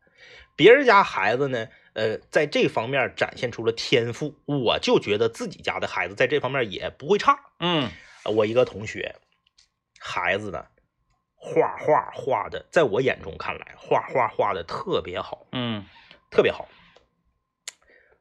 [0.56, 7.40] 别人家孩子呢，呃，在这方面展现出了天赋，我就觉得自己家的孩子在这方面也不会差。
[7.60, 7.90] 嗯
[8.24, 9.16] 呃我一个同学，
[10.00, 10.66] 孩子呢，
[11.38, 15.86] 画画画的，在我眼中看来，画画画的特别好，嗯
[16.30, 16.68] 特别好。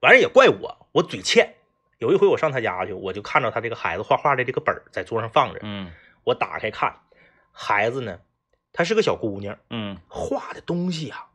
[0.01, 1.55] 完事儿也怪我，我嘴欠。
[1.99, 5.91] 有一回我上他家去，我就看到他这个孩子画画的这个本儿在桌上放着，嗯
[6.25, 7.01] 我打开看，
[7.51, 8.21] 孩子呢，
[8.73, 11.31] 她是个小姑娘，嗯画的东西啊，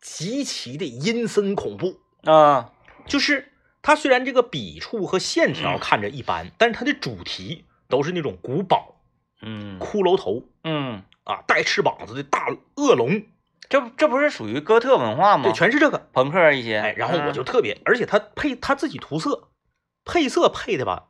[0.00, 2.00] 极其的阴森恐怖。
[2.24, 2.72] 啊，
[3.06, 8.96] 就是她虽然这个笔触和线条看着一般，但是它的主题都是那种古堡、
[9.40, 13.22] 嗯骷髅头嗯，啊，带翅膀子的大恶龙，
[13.68, 15.44] 这这不是属于哥特文化吗？
[15.44, 16.08] 对，全是这个。
[16.12, 19.48] 朋克一些，哎，然后我就嗯特别，而且他配他自己涂色，
[20.04, 21.04] 配色配的吧，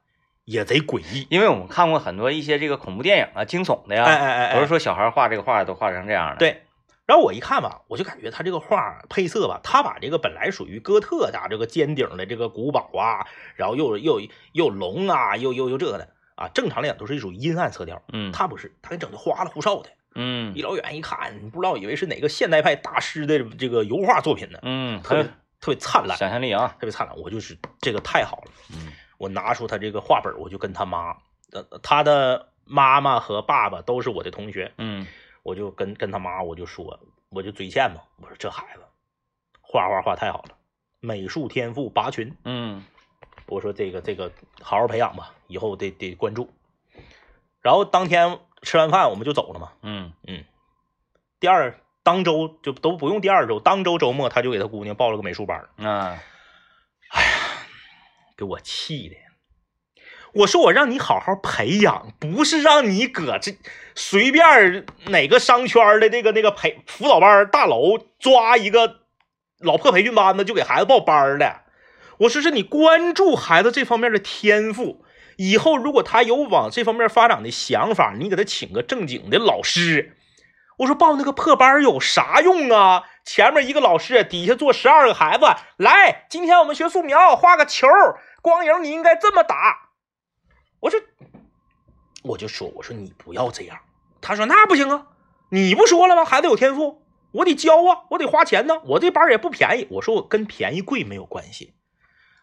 [0.44, 1.26] 也贼诡异。
[1.30, 6.62] 因为我们看过很多一些这个恐怖电影啊、惊悚的呀，哎哎哎哎，不是说小孩画这个画都画成这样的，，对，
[7.06, 14.20] 然后我一看吧，我就感觉他这个画配色吧，他把这个本来属于哥特的啊这个尖顶的这个古堡啊，然后又又
[14.52, 16.10] 又龙啊，又又又这个的
[16.40, 25.24] 啊，正常来讲都是一种阴暗色调，嗯他不是，他给整的花里胡哨的，嗯一老远一看，不知道以为是哪个现代派大师的这个油画作品呢，嗯，特别
[25.60, 28.52] 特别灿烂，想象力啊，特别灿烂，我就是这个太好了。
[28.72, 31.14] 嗯我拿出他这个画本，我就跟他妈，
[31.52, 35.06] 呃，他的妈妈和爸爸都是我的同学，嗯
[35.42, 36.98] 我就跟跟他妈我就说，
[37.28, 38.80] 我就嘴欠嘛，我说这孩子
[39.60, 40.56] 画画画太好了，
[41.00, 42.82] 美术天赋拔群，嗯
[43.50, 44.32] 我说这个这个
[44.62, 46.48] 好好培养吧，以后得得关注。
[47.60, 50.44] 然后当天吃完饭我们就走了嘛，嗯嗯
[51.38, 56.18] 第二当周就都不用第二周，当周周末他就给他姑娘报了个美术班，啊，
[58.36, 59.16] 给我气的。
[60.32, 63.58] 我说我让你好好培养，不是让你搁这
[63.96, 69.00] 随便哪个商圈的那个那个培辅导班大楼抓一个
[69.58, 71.62] 老破培训班子就给孩子报班的。
[72.20, 75.02] 我说是你关注孩子这方面的天赋，
[75.38, 80.16] 以后如果他有往这方面发展的想法，你给他请个正经的老师。
[80.76, 83.04] 我说报那个破班有啥用啊？
[83.24, 85.46] 前面一个老师，底下坐十二个孩子，
[85.78, 87.88] 来，今天我们学素描，画个球，
[88.42, 89.88] 光影你应该这么打。
[90.80, 91.00] 我说，
[92.22, 93.78] 我就说，我说你不要这样。
[94.20, 95.06] 他说那不行啊，
[95.48, 96.26] 你不说了吗？
[96.26, 97.02] 孩子有天赋，
[97.32, 99.88] 我得教啊，我得花钱呢，我这班也不便宜。
[99.90, 101.72] 我说我跟便宜贵没有关系。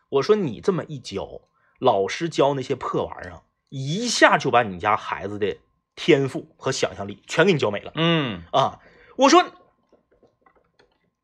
[0.09, 1.41] 我说你这么一教，
[1.79, 5.57] 老师教那些破玩意儿啊，一下就把你家孩子的
[5.95, 7.91] 天赋和想象力全给你教没了。
[7.95, 8.79] 嗯啊，
[9.17, 9.43] 我说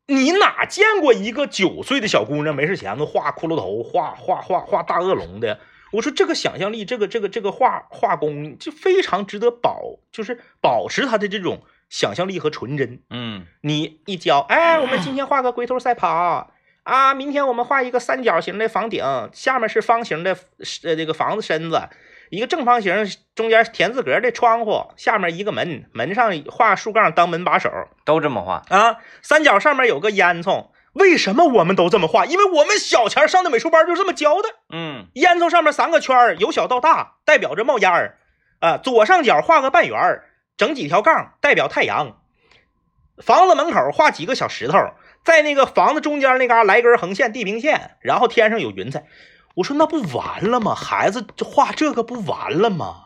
[0.06, 5.60] 你哪见过一个九岁的小姑娘没事闲的画骷髅头、画画画画大恶龙的？
[5.92, 13.00] 我说这个想象力，这个这个这个画画工就非常值得保，就是保持他的这种想象力和纯真。
[13.10, 16.50] 嗯你一教，哎，我们今天画个龟兔赛跑
[16.84, 20.36] 啊，明天我们画一个三角形的房顶，下面是方形的
[20.84, 21.88] 呃这个房子身子，
[22.30, 27.70] 一个正方形中间田字格的窗户，下面一个门，门上画竖杠当门把手
[28.04, 30.68] 都这么画，啊，三角上面有个烟囱。
[30.92, 32.24] 为什么我们都这么画？
[32.24, 34.48] 因为我们小前上的美术班就这么教的。
[34.70, 38.18] 嗯烟囱上面三个圈儿，由小到大，代表着冒烟儿。
[38.60, 42.18] 啊，左上角画个半圆儿，整几条杠，代表太阳。
[43.18, 44.78] 房子门口画几个小石头，
[45.24, 49.06] 在那个房子中间那嘎来根横线，地平线，然后天上有云彩。
[49.54, 50.74] 我说那不完了吗？
[50.74, 53.00] 孩子这画这个不完了吗？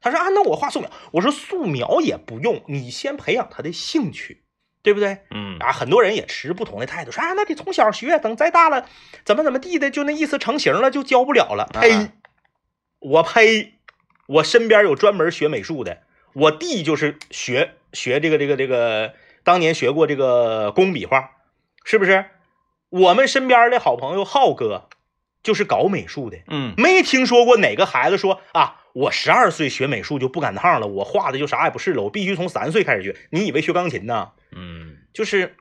[0.00, 0.90] 他说啊，那我画素描。
[1.12, 4.44] 我说素描也不用，你先培养他的兴趣，
[4.82, 5.18] 对不对？
[5.30, 8.86] 嗯啊，很多人也持不同的态度，说啊，那得从小学，等再大了，
[9.24, 11.68] 怎么怎么地的，就那意思成型了，就教不了了。
[11.72, 11.90] 呸！
[11.92, 12.12] 啊
[12.98, 13.74] 我呸！
[14.26, 19.14] 我身边有专门学美术的，我弟就是学学这个这个这个，
[19.44, 21.30] 当年学过这个工笔画，
[21.86, 22.26] 是不是？
[22.90, 24.88] 我们身边的好朋友浩哥
[25.42, 33.16] 就是搞美术的，嗯没听说过哪个孩子说啊，我十二岁学美术就不赶趟了，我画的就啥也不是了，我必须从三岁开始学。
[33.30, 34.32] 你以为学钢琴呢？
[34.50, 35.54] 嗯就是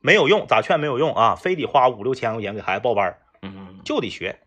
[0.00, 4.38] 没有用，咋劝没有用啊，非得花五六千块钱给孩子报班儿，嗯，就得学。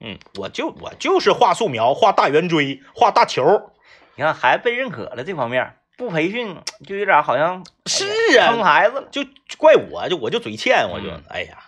[0.00, 3.70] 嗯，我就我就是画素描，画大圆锥，画大球。
[4.16, 8.06] 你看孩子被认可了这方面，不培训就有点好像是
[8.38, 9.08] 啊坑孩子了。
[9.10, 11.58] 就就怪我，就我就嘴欠，我就、嗯哎呀，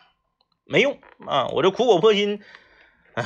[0.64, 2.42] 没用啊，我这苦口婆心，
[3.14, 3.24] 唉，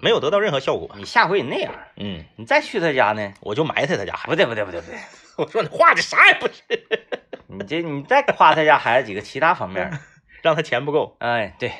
[0.00, 0.90] 没有得到任何效果。
[0.96, 3.34] 你下回你那样，嗯，你再去他家呢？
[3.40, 4.14] 我就埋汰他家。
[4.24, 4.98] 不对不对不对不 对，
[5.36, 6.62] 我说你画的啥也不是，
[7.48, 9.90] 你这你再夸他家孩子几个其他方面，
[10.42, 11.16] 让他钱不够。
[11.18, 11.72] 哎，对，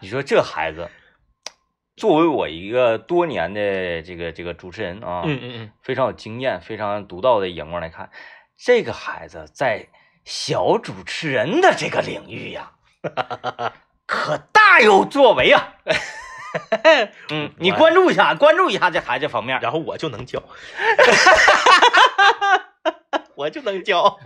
[0.00, 0.90] 你说这孩子，
[1.96, 8.10] 作为我一个多年的这个这个主持人啊，嗯嗯嗯，非常有经验、非常独到的眼光来看，
[8.58, 9.86] 这个孩子在
[10.24, 12.72] 小主持人的这个领域呀，
[14.06, 15.74] 可大有作为啊！
[17.30, 19.58] 嗯，你关注一下，关注一下这孩子方面。
[19.60, 20.42] 然后我就能教，
[23.36, 24.18] 我就能教。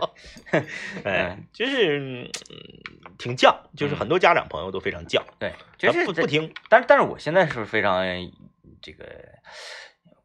[1.03, 2.29] 哎，就是、嗯、
[3.17, 6.53] 挺犟，就是很多家长朋友都非常犟，对，就是不不听。
[6.69, 8.03] 但是但是我现在是非常
[8.81, 9.05] 这个，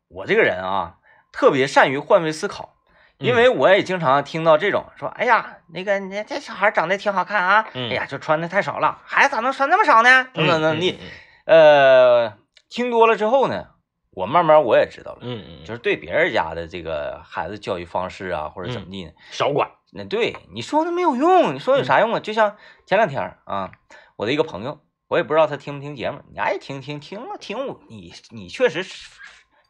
[0.09, 0.96] 我这个人啊，
[1.33, 2.77] 特别善于换位思考，
[3.18, 10.29] 因为我也经常听到这种说，哎呀，那个你这小孩长得挺好看啊，嗯哎呀，就穿的太少了，孩子咋能穿那么少呢？
[10.33, 10.99] 等等等，嗯你
[11.44, 12.33] 呃
[12.68, 13.68] 听多了之后呢，
[14.16, 19.70] 我慢慢我也知道了，嗯嗯，就是对别人家的这个孩子教育方式啊，或者怎么地呢，少管。
[19.92, 22.20] 那对你说那没有用，你说有啥用啊？
[22.20, 23.72] 就像前两天啊，
[24.16, 28.83] 我的一个朋友，我也不知道他听不听节目，你爱听听听了听我，你你确实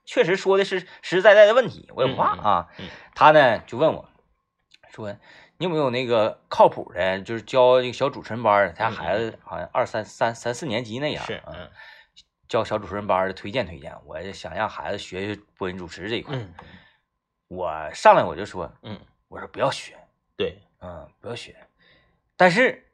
[0.05, 2.69] 确实说的是实实在在的问题，我也不怕啊。
[2.79, 4.09] 嗯他呢就问我，
[4.95, 5.13] 说
[5.59, 11.69] 你有没有那个靠谱的，就是教这个小主持人班的，他家孩子好像二三三三四年级那样，是，啊嗯
[12.49, 16.35] 教小主持人班的推荐推荐，我也想让孩子学学播音主持这一块。
[16.37, 16.53] 嗯
[17.49, 19.97] 我上来我就说，嗯，我说不要学。
[20.37, 21.55] 对，嗯，不要学。
[22.37, 22.85] 但是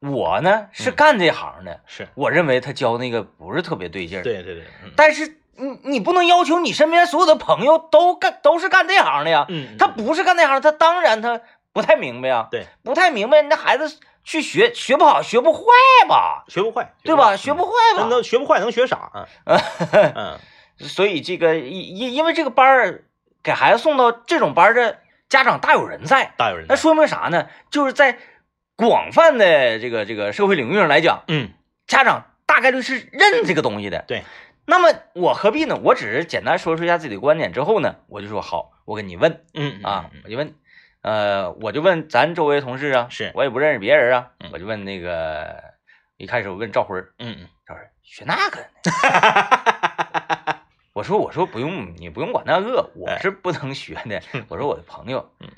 [0.00, 9.46] 我呢是嗯干这行的，是，我认为他教那个不是特别对劲儿。，对对对，嗯但是你你不能要求你身边所有的朋友都干都是干这行的呀。
[9.48, 11.40] 嗯，他不是干这行，他当然他
[11.72, 12.46] 不太明白呀。
[12.50, 15.60] 对，不太明白，那孩子去学学不好，学不坏
[16.08, 16.44] 吧？
[16.48, 17.36] 学不坏，对吧？
[17.36, 18.00] 学不坏，吧？
[18.00, 19.28] 能能学不坏能学啥啊？
[20.16, 20.38] 嗯
[20.78, 23.04] 所以这个因因因为这个班儿
[23.44, 26.32] 给孩子送到这种班儿的家长大有人在。
[26.36, 26.74] 大有人在。
[26.74, 27.48] 那说明啥呢？
[27.70, 28.18] 就是在
[28.74, 31.50] 广泛的这个这个社会领域上来讲，嗯
[31.86, 34.04] 家长大概率是认这个东西的。
[34.08, 34.24] 对，
[34.66, 35.78] 那么我何必呢？
[35.80, 40.54] 我只是简单说出一下自己的观点之后呢，我就说好，我跟你问嗯啊，嗯我就问，
[41.04, 45.62] 呃，我就问咱周围同事啊，是我也不认识别人啊，嗯我就问那个，
[46.16, 48.66] 一开始我问赵辉儿，嗯嗯赵辉儿学那个呢？
[50.94, 54.22] 我说我说不用，你不用管那个，我是不能学的。
[54.48, 55.50] 我说我的朋友，嗯，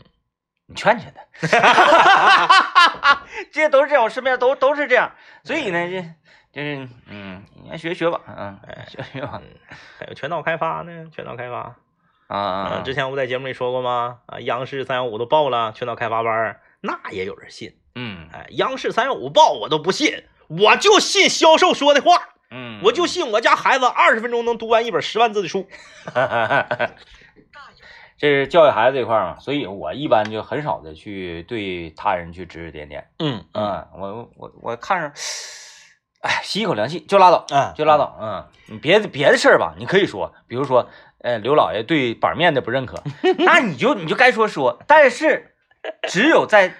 [0.66, 1.22] 你劝劝他。
[3.52, 6.02] 这些都是这样，我身边都都是这样，所以呢，这
[6.50, 9.40] 就是嗯，你爱学学吧，嗯，学学吧，
[10.00, 11.76] 还有全脑开发呢，全脑开发。
[12.29, 14.19] 啊之前我不在节目里说过吗？
[14.27, 17.77] 啊，央视三幺五都报了全岛开发班，那也有人信。
[17.95, 25.67] 嗯哎，央视三幺五报我都不信，我就信销售说的话，嗯，我就信我家孩子二十分钟能读完一本十万字的书。
[28.19, 33.11] 这是教育孩子这块儿嘛，所以我一般就很少的去对他人去指指点点。
[33.19, 35.09] 嗯嗯，我我我看着，
[36.23, 38.17] 哎，吸一口凉气就拉倒，啊就拉倒。
[38.19, 40.89] 嗯，你别的别的事儿吧，你可以说，比如说，
[41.27, 43.03] 呃，刘老爷对板面的不认可，
[43.39, 44.81] 那你就你就该说说。
[44.87, 45.57] 但是，
[46.09, 46.77] 只有在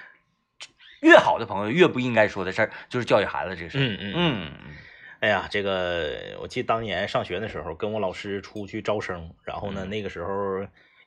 [1.01, 3.81] 越好的朋友越不应该说的事儿，就是教育孩子这个事儿。
[3.81, 4.13] 嗯嗯。
[4.15, 4.53] 嗯
[5.19, 10.31] 哎呀，这个我记得当年上学的时候，跟我老师出去招生，然后呢，嗯那个时候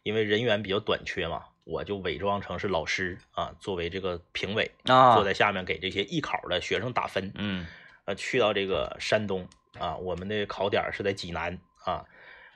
[0.03, 7.31] 因为人员比较短缺嘛，我就伪装成是老师啊，作为这个评委，啊，坐在下面给这些艺考的学生打分。
[7.35, 7.65] 嗯
[8.03, 9.47] 呃，去到这个山东
[9.79, 12.03] 啊，我们的考点是在济南啊，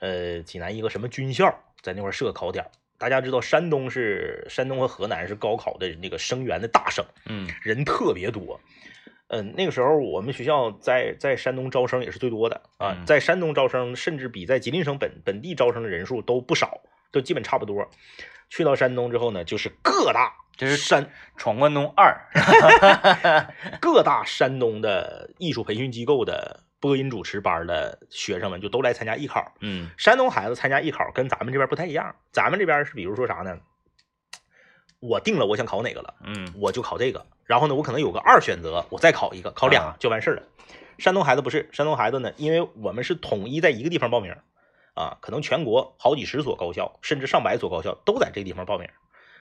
[0.04, 2.66] 呃，济南一个什么军校在那块设考点。
[2.98, 8.60] 大家知道，山东是山东和河南是高考的那个生源的大省，嗯人特别多。
[9.30, 16.82] 嗯，那个时候我们学校在在山东招生也是最多的啊，嗯在山东招生甚至比在吉林省本本地招生的人数都不少，
[17.14, 17.90] 都基本差不多。
[18.50, 22.28] 去到山东之后呢，就是各大这是山闯关东二。
[23.80, 29.54] 各大山东的艺术培训机构的播音主持班的学生们就都来参加艺考。
[29.62, 33.58] 嗯山东孩子参加艺考跟咱们这边不太一样，咱们这边是比如说啥呢？
[35.00, 37.26] 我定了我想考哪个了，嗯我就考这个。
[37.46, 40.44] 然后呢，我可能有个二选择，我再考一个，考俩啊就完事儿了。
[40.98, 44.36] 山东孩子不是，山东孩子呢，因为我们是统一在一个地方报名，
[44.94, 48.90] 啊，可能全国好几十所高校，甚至上百所高校都在这个地方报名。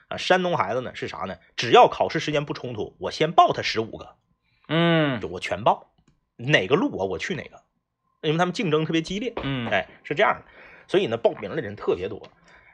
[0.07, 1.35] 啊，山东孩子呢是啥呢？
[1.57, 4.15] 只要考试时间不冲突，我先报他十五个，
[4.69, 5.92] 嗯就我全报，
[6.43, 7.61] 哪个录我我去哪个，
[8.21, 9.33] 因为他们竞争特别激烈。
[9.43, 10.45] 嗯，哎，是这样的，
[10.87, 12.21] 所以呢，报名的人特别多。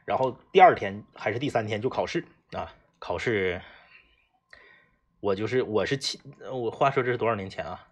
[0.05, 3.61] 然后第二天还是第三天就考试啊，考试，
[5.19, 7.87] 我就是我是七，呃我话说这是多少年前啊？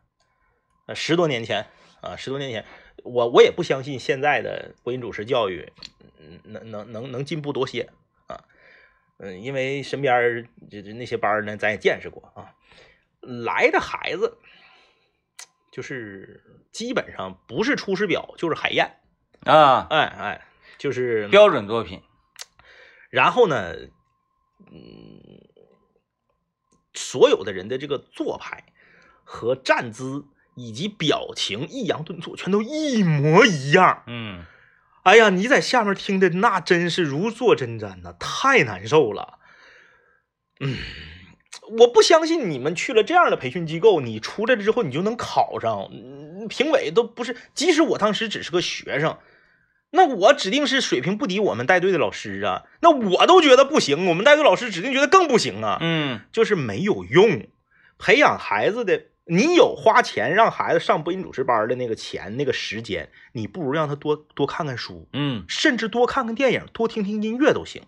[0.87, 1.67] 呃，十多年前
[2.01, 2.65] 啊，十多年前，
[3.03, 5.71] 我我也不相信现在的播音主持教育，
[6.19, 7.89] 嗯，能能能能进步多些
[8.27, 8.45] 啊？
[9.19, 12.55] 嗯，因为身边儿这这那些班儿呢，咱也见识过啊，
[13.21, 14.37] 来的孩子。
[15.77, 18.97] 就是基本上不是出师表就是海燕，
[19.43, 20.47] 啊，哎哎，
[20.79, 22.01] 就是标准作品，
[23.11, 23.75] 然后呢，
[24.71, 25.39] 嗯，
[26.95, 28.63] 所有的人的这个做派
[29.23, 30.25] 和站姿
[30.55, 34.01] 以及表情、抑扬顿挫全都一模一样。
[34.07, 34.43] 嗯
[35.03, 39.37] 哎呀，你在下面听的那真是如坐针毡呐，太难受了。
[40.59, 40.75] 嗯，
[41.79, 45.89] 我不相信你们去了这样的培训机构，你出来了之后你就能考上。
[45.91, 49.17] 嗯评委都不是，即使我当时只是个学生，
[49.91, 52.63] 那我指定是水平不敌我们带队的老师啊。
[52.79, 55.77] 那我都觉得不行，我们带队老师指定觉得更不行啊。
[55.81, 57.47] 嗯就是没有用。
[57.99, 67.81] 培养孩子的，你有花钱让孩子上播音主持班的那个钱、那个时间，你不如让他多多看看书，嗯甚至多看看电影，多听听音乐都行。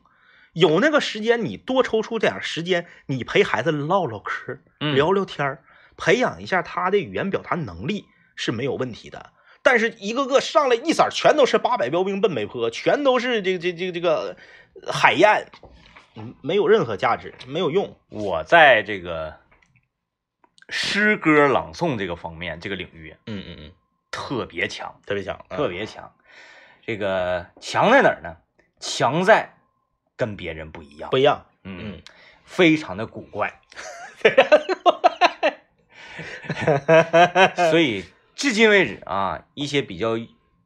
[0.53, 5.63] 有那个时间，你多抽出点时间，你陪孩子唠唠嗑，嗯，聊聊天儿，
[5.97, 9.33] 培养一下他的语言表达能力是没有问题的。
[9.61, 14.37] 但是一个个上来一色儿全都是八百标兵奔北坡，全都是这个这这个这个
[14.91, 15.51] 海燕，
[16.15, 17.97] 嗯，没有任何价值，没有用。
[18.09, 19.35] 我在这个
[20.69, 23.71] 诗歌朗诵这个方面，这个领域嗯嗯嗯，
[24.09, 26.11] 特别强，特别强，嗯特别强。
[26.81, 28.37] 这个强在哪儿呢？
[28.79, 29.53] 强在
[30.19, 31.45] 跟别人不一样不，一样。
[31.63, 32.01] 嗯嗯，
[32.43, 33.61] 非常的古怪。
[37.71, 38.03] 所以
[38.35, 40.17] 至今为止啊，一些比较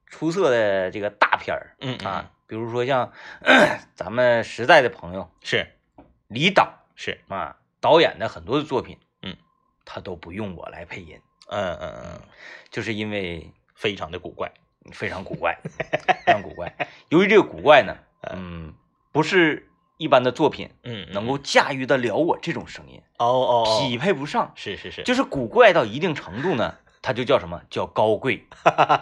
[0.07, 3.13] 出色的这个大片儿嗯嗯啊，比如说像
[3.93, 5.67] 咱们时代的朋友是
[6.27, 9.37] 李导是，啊导演的很多的作品，嗯，
[9.85, 12.21] 他都不用我来配音，嗯嗯嗯，
[12.71, 14.51] 就是因为非常的古怪。
[14.91, 15.57] 非常古怪，
[16.25, 16.75] 非常古怪。
[17.07, 17.95] 由于这个古怪呢，
[18.29, 18.73] 嗯，
[19.13, 24.51] 不是一般的作品嗯，能够驾驭得了我这种声音，哦哦哦，匹配不上。
[24.55, 27.61] 是是是，就是古怪到一定程度呢，它就叫什么？
[27.69, 28.45] 叫高贵，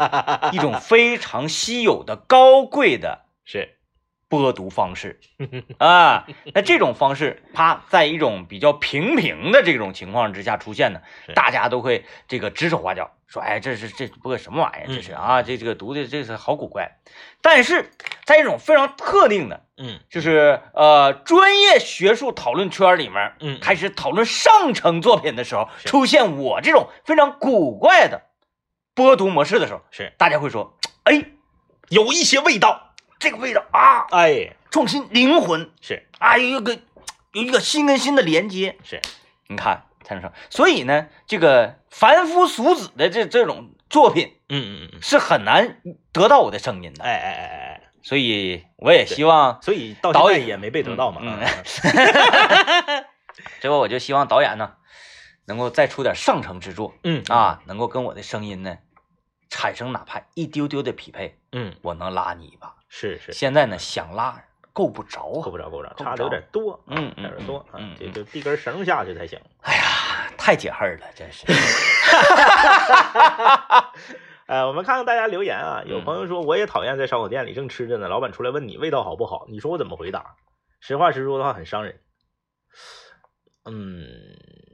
[0.52, 3.78] 一种非常稀有的高贵的是
[4.32, 5.20] 播读方式
[5.78, 6.26] 啊。
[6.54, 11.02] 那这种方式，啪，在一种比较平平的这种情况之下出现呢，
[11.36, 14.88] 大家都会这个指手画脚，说，哎，这是这播什么玩意儿？
[14.96, 16.98] 这是啊，这这个读的这是好古怪。
[17.42, 17.92] 但是
[18.24, 28.22] 在一种非常特定的，嗯就是呃专业学术讨论圈里面，嗯开始讨论上乘作品的时候，出现我这种非常古怪的
[28.96, 31.26] 播读模式的时候，是大家会说，哎，
[31.90, 32.91] 有一些味道。
[33.22, 35.70] 这个味道啊，哎，创新灵魂。
[35.80, 36.08] 是。
[36.18, 36.74] 啊，有一个
[37.34, 39.00] 有一个心跟心的连接，是，
[39.48, 40.32] 你看才能成。
[40.50, 45.78] 所以呢，这个凡夫俗子的这这种作品嗯嗯嗯，是很难
[46.12, 47.04] 得到我的声音的。
[47.04, 47.58] 哎哎哎哎。
[47.76, 51.22] 哎，所以我也希望，所以到导演也没被得到嘛。
[51.24, 53.06] 嗯嗯。
[53.62, 54.74] 最后我就希望导演呢，
[55.46, 57.24] 能够再出点上乘之作嗯。
[57.30, 58.80] 啊，能够跟我的声音呢
[59.52, 62.74] 产生哪怕一丢丢的匹配，嗯，我能拉你一把。
[62.88, 64.42] 是是，现在呢，想拉
[64.72, 69.38] 够不着啊，够不着够不着，差的有点多，啊嗯嗯有点多啊嗯，这嗯就递根绳下去才行。
[69.62, 69.84] 哎呀，
[70.38, 71.46] 太解恨了，真是。
[74.48, 80.38] 呃，我们看看大家留言啊，有嗯朋友说我也讨厌在烧烤店里正吃着呢，老板出来问你味道好不好，你说我怎么回答？
[80.80, 82.00] 实话实说的话很伤人。
[83.66, 84.71] 嗯，嗯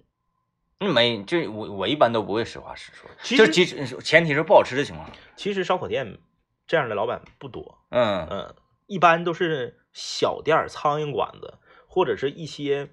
[0.80, 5.14] 没，这我我一般都不会实话实说，其实就其实前提是不好吃的情况下。
[5.36, 6.20] 其实烧烤店
[6.68, 8.56] 这样的老板不多，嗯嗯，
[8.86, 11.56] 一般都是小店儿、苍蝇馆子，
[11.88, 12.90] 或者是一些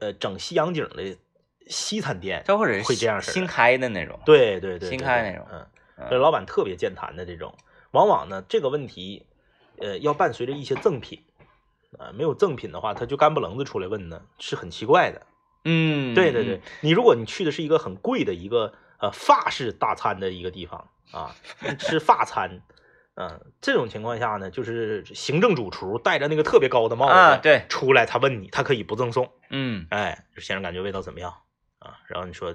[0.00, 1.16] 呃整西洋景的
[1.68, 2.42] 西餐店。
[2.44, 4.18] 这或者会这样式新开的那种。
[4.26, 5.46] 对对对，新开那种
[5.96, 7.54] 嗯，老板特别健谈的这种，
[7.92, 9.26] 往往呢这个问题，
[9.78, 11.22] 呃，要伴随着一些赠品，
[11.98, 15.24] 啊、没有赠品的话，他就干不楞子出来问呢，是很奇怪的。
[15.64, 21.34] 嗯，对对对，你如果你去的是一个很贵的一个呃法式大餐的一个地方啊，
[21.78, 22.62] 吃法餐，
[23.14, 29.30] 嗯，这种情况下呢，就是行政主厨戴着那个特别高的帽子、啊，对，出来，他问你，他可以不赠送。
[29.50, 31.32] 嗯，哎，先生感觉味道怎么样
[31.78, 31.98] 啊？
[32.08, 32.54] 然后你说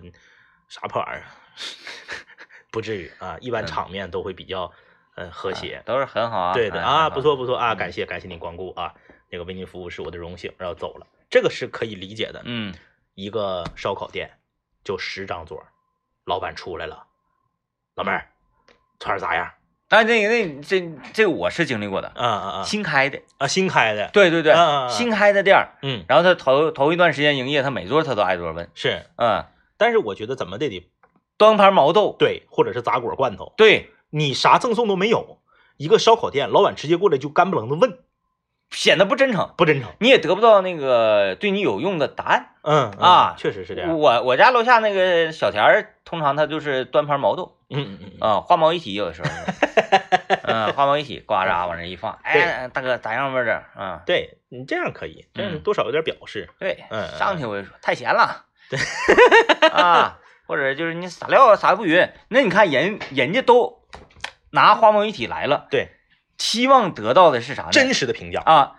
[0.68, 1.24] 啥破玩意儿？
[2.72, 4.72] 不至于啊，一般嗯场面都会比较
[5.16, 5.82] 呃和谐。
[5.86, 8.94] 都是很好啊，对的啊，不错不错啊，嗯感谢感谢您光顾啊，
[9.32, 12.42] 那个为您服务是我的荣幸，然后走了，这个是可以理解的。
[12.44, 12.74] 嗯
[13.18, 14.38] 一个烧烤店
[14.84, 15.64] 就十张桌，
[16.24, 17.08] 老板出来了，
[17.96, 18.30] 老妹儿
[19.00, 19.52] 串儿咋样？
[19.90, 22.64] 啊，那个那这这个我是经历过的，啊啊啊。
[22.64, 24.54] 新开的，啊，新开的，对对对
[24.88, 29.48] 新开的店儿，嗯，然后他头头一段时间营业，他每桌他都挨桌问，是，嗯，
[29.78, 30.88] 但是我觉得怎么的得
[31.38, 35.42] 端盘毛豆，对，或者是杂果罐头，对，你啥赠送都没有，
[35.78, 37.98] 一个烧烤店老板直接过来就干不楞的问，
[38.72, 39.92] 显得不真诚，不真诚。
[40.00, 42.50] 你也得不到那个对你有用的答案。
[42.64, 43.98] 嗯嗯啊确实是这样。
[43.98, 53.64] 我我家楼下那个小田儿，通常他就是端盘毛豆嗯嗯嗯嗯，啊，花毛一体有的时候是，嗯，花毛一体呱喳往那一放，哎，大哥咋样味儿的？
[53.82, 56.50] 啊，对你这样可以，这样嗯多少有点表示。
[56.60, 56.84] 对，
[57.18, 58.80] 上去我就说太咸了，对
[59.70, 63.82] 啊，或者就是你撒料撒的不匀，那你看人人家都
[64.52, 65.90] 拿花毛一体来了，对，
[66.38, 67.70] 期望得到的是啥呢？
[67.72, 68.42] 真实的评价。
[68.46, 68.72] 啊，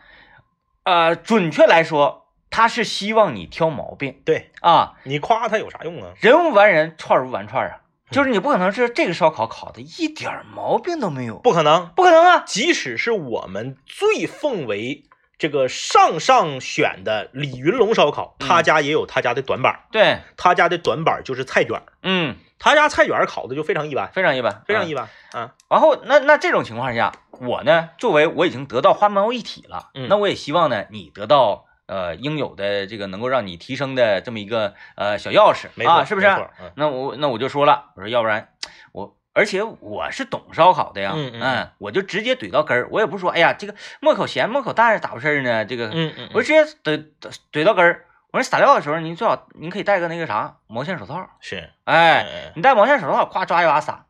[0.85, 4.21] 呃，准确来说，他是希望你挑毛病。
[4.25, 4.51] 对。
[4.61, 6.13] 啊，你夸他有啥用啊？
[6.21, 7.81] 人无完人，串儿无完串儿啊，
[8.11, 8.13] 嗯。
[8.13, 15.05] 就是你不可能是这个烧烤烤的一点儿毛病都没有，不可能，不可能啊，即使是我们最奉为
[15.37, 25.09] 这个上上选的李云龙烧烤，他嗯家也有他家的短板儿，对，他家的短板儿就是菜卷儿，嗯，他家菜卷儿烤的就非常一般，非常一般，非常一般。
[25.33, 25.55] 啊。
[25.69, 36.27] 然后那那这种情况下，我呢，作为我已经得到花猫一体了，嗯那我也希望呢，你得到呃应有的这个能够让你提升的这么一个呃小钥匙没错，啊，是不是
[36.75, 38.49] 那我那我就说了，我说要不然
[38.93, 39.15] 我。
[39.35, 45.65] 而且我是懂烧烤的呀，嗯嗯我就直接怼到根儿，我也不是说，哎呀，这个抹口咸抹口淡是咋回事呢？
[45.65, 48.05] 这个，嗯嗯，我就直接怼怼怼到根儿。
[48.33, 54.07] 我说撒料的时候，您最好您可以戴个那个啥毛线手套，是，哎，哎，你戴毛线手套，夸抓一把撒，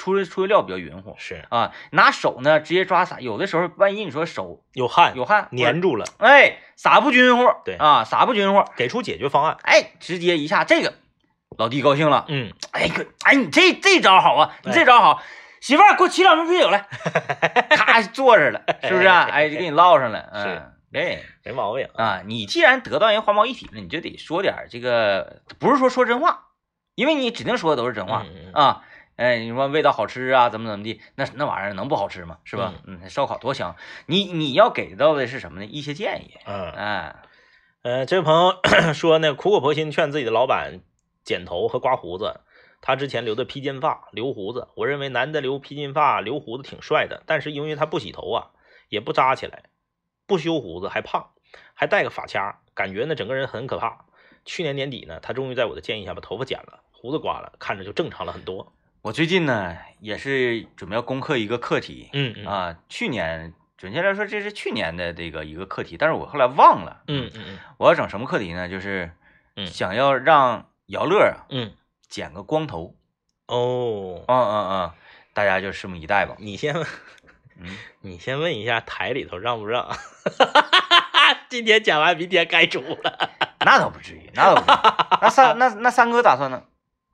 [0.00, 1.14] 出的出的料比较匀乎。
[1.18, 9.58] 是啊，拿手呢直接抓撒，有的时候万一你说手有汗有汗粘，住了，哎，撒不均乎，对啊，撒不均乎，给出解决方案。
[9.62, 10.94] 哎，直接一下这个，
[11.58, 15.22] 老弟高兴了，嗯，哎哥，哎你这这招好啊，你哎这招好，
[15.60, 16.86] 媳妇儿给我沏两瓶啤酒来，
[17.76, 19.28] 咔坐着了，是不是啊？
[19.30, 21.86] 哎，就给你唠上了， 嗯，对没毛病。
[21.94, 26.46] 啊，你既然得到人花毛一体了，你就得说点这个，不是说说真话，
[26.94, 28.82] 因为你指定说的都是真话嗯嗯嗯啊。
[29.20, 32.38] 哎，你说味道好吃啊，怎么怎么地，那那玩意儿能不好吃吗？
[32.44, 32.72] 是吧？
[32.86, 33.76] 嗯，烧烤多香。
[34.06, 35.66] 你你要给到的是什么呢？
[35.66, 36.38] 一些建议。
[36.46, 37.16] 嗯，哎，
[37.82, 38.54] 呃，这位朋友
[38.94, 40.80] 说呢，苦口婆心劝自己的老板
[41.22, 42.40] 剪头和刮胡子。
[42.80, 48.52] 他之前留的披肩发、留胡子，我认为男的留披肩发、留胡子挺帅的，但是因为他不洗头啊，
[48.88, 49.64] 也不扎起来，
[50.26, 51.32] 不修胡子还胖，
[51.74, 54.06] 还戴个发卡，感觉呢整个人很可怕。
[54.46, 58.72] 去年年底呢，他终于在我的建议下把头发剪了，胡子刮了，看着就正常了很多。
[59.02, 67.02] 我最近呢也是准备要攻克一个课题嗯嗯啊，去年准确来说这是去年的这个一个课题，但是我后来忘了。
[67.06, 68.68] 嗯嗯嗯我要整什么课题呢？
[68.68, 69.10] 就是
[69.56, 71.72] 嗯想要让姚乐啊嗯，
[72.08, 72.94] 剪个光头。
[73.46, 74.92] 哦，嗯嗯嗯，
[75.32, 76.36] 大家就拭目以待吧。
[76.38, 76.74] 你先，
[77.58, 79.88] 嗯， 你先问一下台里头让不让？
[81.48, 83.30] 今天剪完，明天该出了。
[83.64, 85.18] 那倒不至于，那倒不至于。
[85.22, 86.62] 那三那那三哥咋算呢？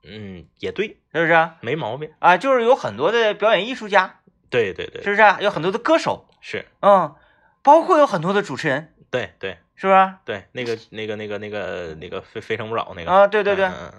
[0.03, 1.57] 嗯，也对，是不是啊？
[1.61, 2.11] 没毛病。
[2.19, 4.19] 啊，就是有很多的表演艺术家，
[4.49, 5.39] 对对对，是不是啊？
[5.41, 7.15] 有很多的歌手，是，嗯，
[7.63, 10.19] 包括有很多的主持人，对对是不是啊？
[10.25, 13.91] 对，那个那个那个那个那个非非诚勿扰那个啊，对对对，啊，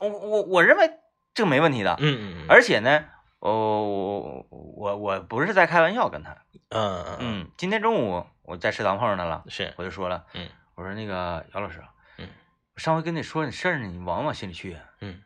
[0.00, 0.90] 我我我认为
[1.34, 3.04] 这个没问题的，嗯嗯嗯，而且呢，
[3.38, 6.36] 哦，我我我不是在开玩笑跟他，
[6.68, 11.80] 嗯嗯嗯，今天中午我在食堂碰上他了，是，我就说了，嗯，我说那个姚老师，
[12.18, 12.28] 嗯，
[12.74, 14.80] 我上回跟你说你事儿呢，你往不往心里去啊？
[15.00, 15.22] 嗯，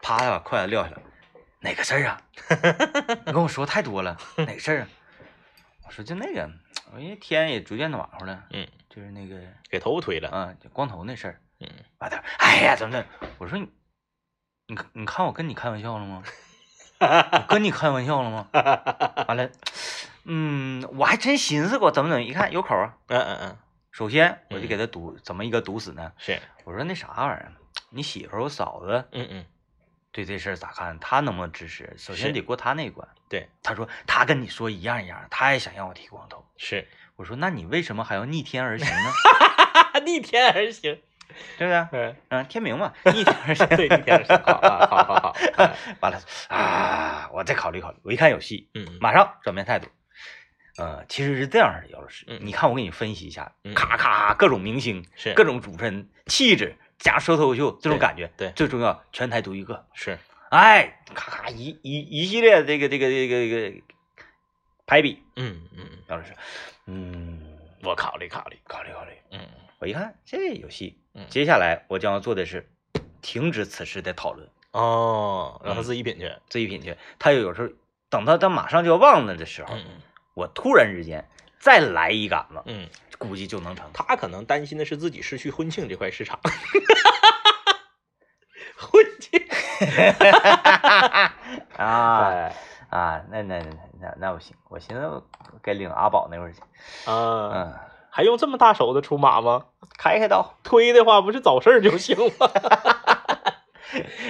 [0.00, 1.02] 啪的把筷子撂下来，
[1.60, 2.20] 哪个事儿啊？
[3.26, 4.88] 你跟我说太多了， 哪个事儿啊？
[5.86, 6.48] 我说就那个，
[6.92, 9.40] 我因为天也逐渐暖和了，嗯，就是那个
[9.70, 11.40] 给头发推了，啊，就光头那事儿。
[11.60, 11.68] 嗯，
[11.98, 13.06] 完他，哎呀，怎么的？
[13.38, 13.68] 我说你，
[14.66, 16.22] 你看你看我跟你开玩笑了吗？
[17.00, 18.48] 我跟你开玩笑了吗？
[19.28, 19.50] 完了，
[20.24, 22.96] 嗯，我还真寻思过怎么怎么，一看有口啊。
[23.08, 23.58] 嗯嗯嗯，
[23.90, 26.12] 首先我就给他堵，怎么一个堵死呢？
[26.18, 27.52] 是，我说那啥玩意儿，
[27.90, 29.44] 你媳妇儿我嫂子嗯嗯
[30.16, 30.98] 对这事儿咋看？
[30.98, 31.92] 他能不能支持？
[31.98, 33.06] 首先得过他那一关。
[33.28, 36.42] 对，他说他跟你说一样一样，他也想让我剃光头。
[36.56, 40.00] 是，我说那你为什么还要逆天而行呢？
[40.06, 40.98] 逆天而行，
[41.58, 41.88] 对不对？
[41.92, 43.66] 嗯，嗯，天明嘛， 逆天而行。
[43.68, 47.98] 对，逆天是好啊，好好好，哎 完了啊，我再考虑考虑。
[48.02, 49.86] 我一看有戏，嗯马上转变态度。
[50.78, 58.50] 呃，其实是这样的，姚老师，嗯你看我给你分析一下，嗯咔咔各种明星，是各种主持人气质加说脱口秀这种感觉，对。
[58.52, 60.18] 最重要全台独一个，是，
[60.50, 63.82] 哎，咔咔一一一系列这个这个这个这个
[64.86, 66.32] 排比，嗯嗯，杨老师，
[66.86, 69.40] 嗯，我考虑考虑，考虑考虑，嗯。
[69.78, 71.26] 我一看这有戏，嗯。
[71.28, 72.68] 接下来我将要做的是
[73.20, 76.96] 停止此事的讨论，哦，让他嗯自己品去，自己品去。
[77.18, 77.68] 他有时候
[78.08, 80.00] 等到他马上就要忘了的时候，嗯。
[80.34, 81.28] 我突然之间
[81.58, 82.88] 再来一杆子，嗯，
[83.18, 83.88] 估计就能成。
[83.92, 86.38] 他可能担心的是自己失去婚庆这块市场，
[88.76, 89.40] 婚庆，
[91.76, 92.54] 啊哎
[92.90, 93.64] 啊，那那那
[94.00, 95.22] 那那不行，我寻思
[95.62, 96.60] 该领阿宝那会儿去，
[97.10, 97.74] 啊，嗯，
[98.10, 99.64] 还用这么大手的出马吗？
[99.98, 102.50] 开开刀， 推的话不是找事儿就行吗？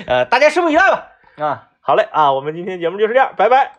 [0.06, 1.08] 呃，大家拭目以待吧。
[1.38, 1.68] 啊。
[1.80, 3.78] 好嘞啊，我们今天节目就是这样，拜拜。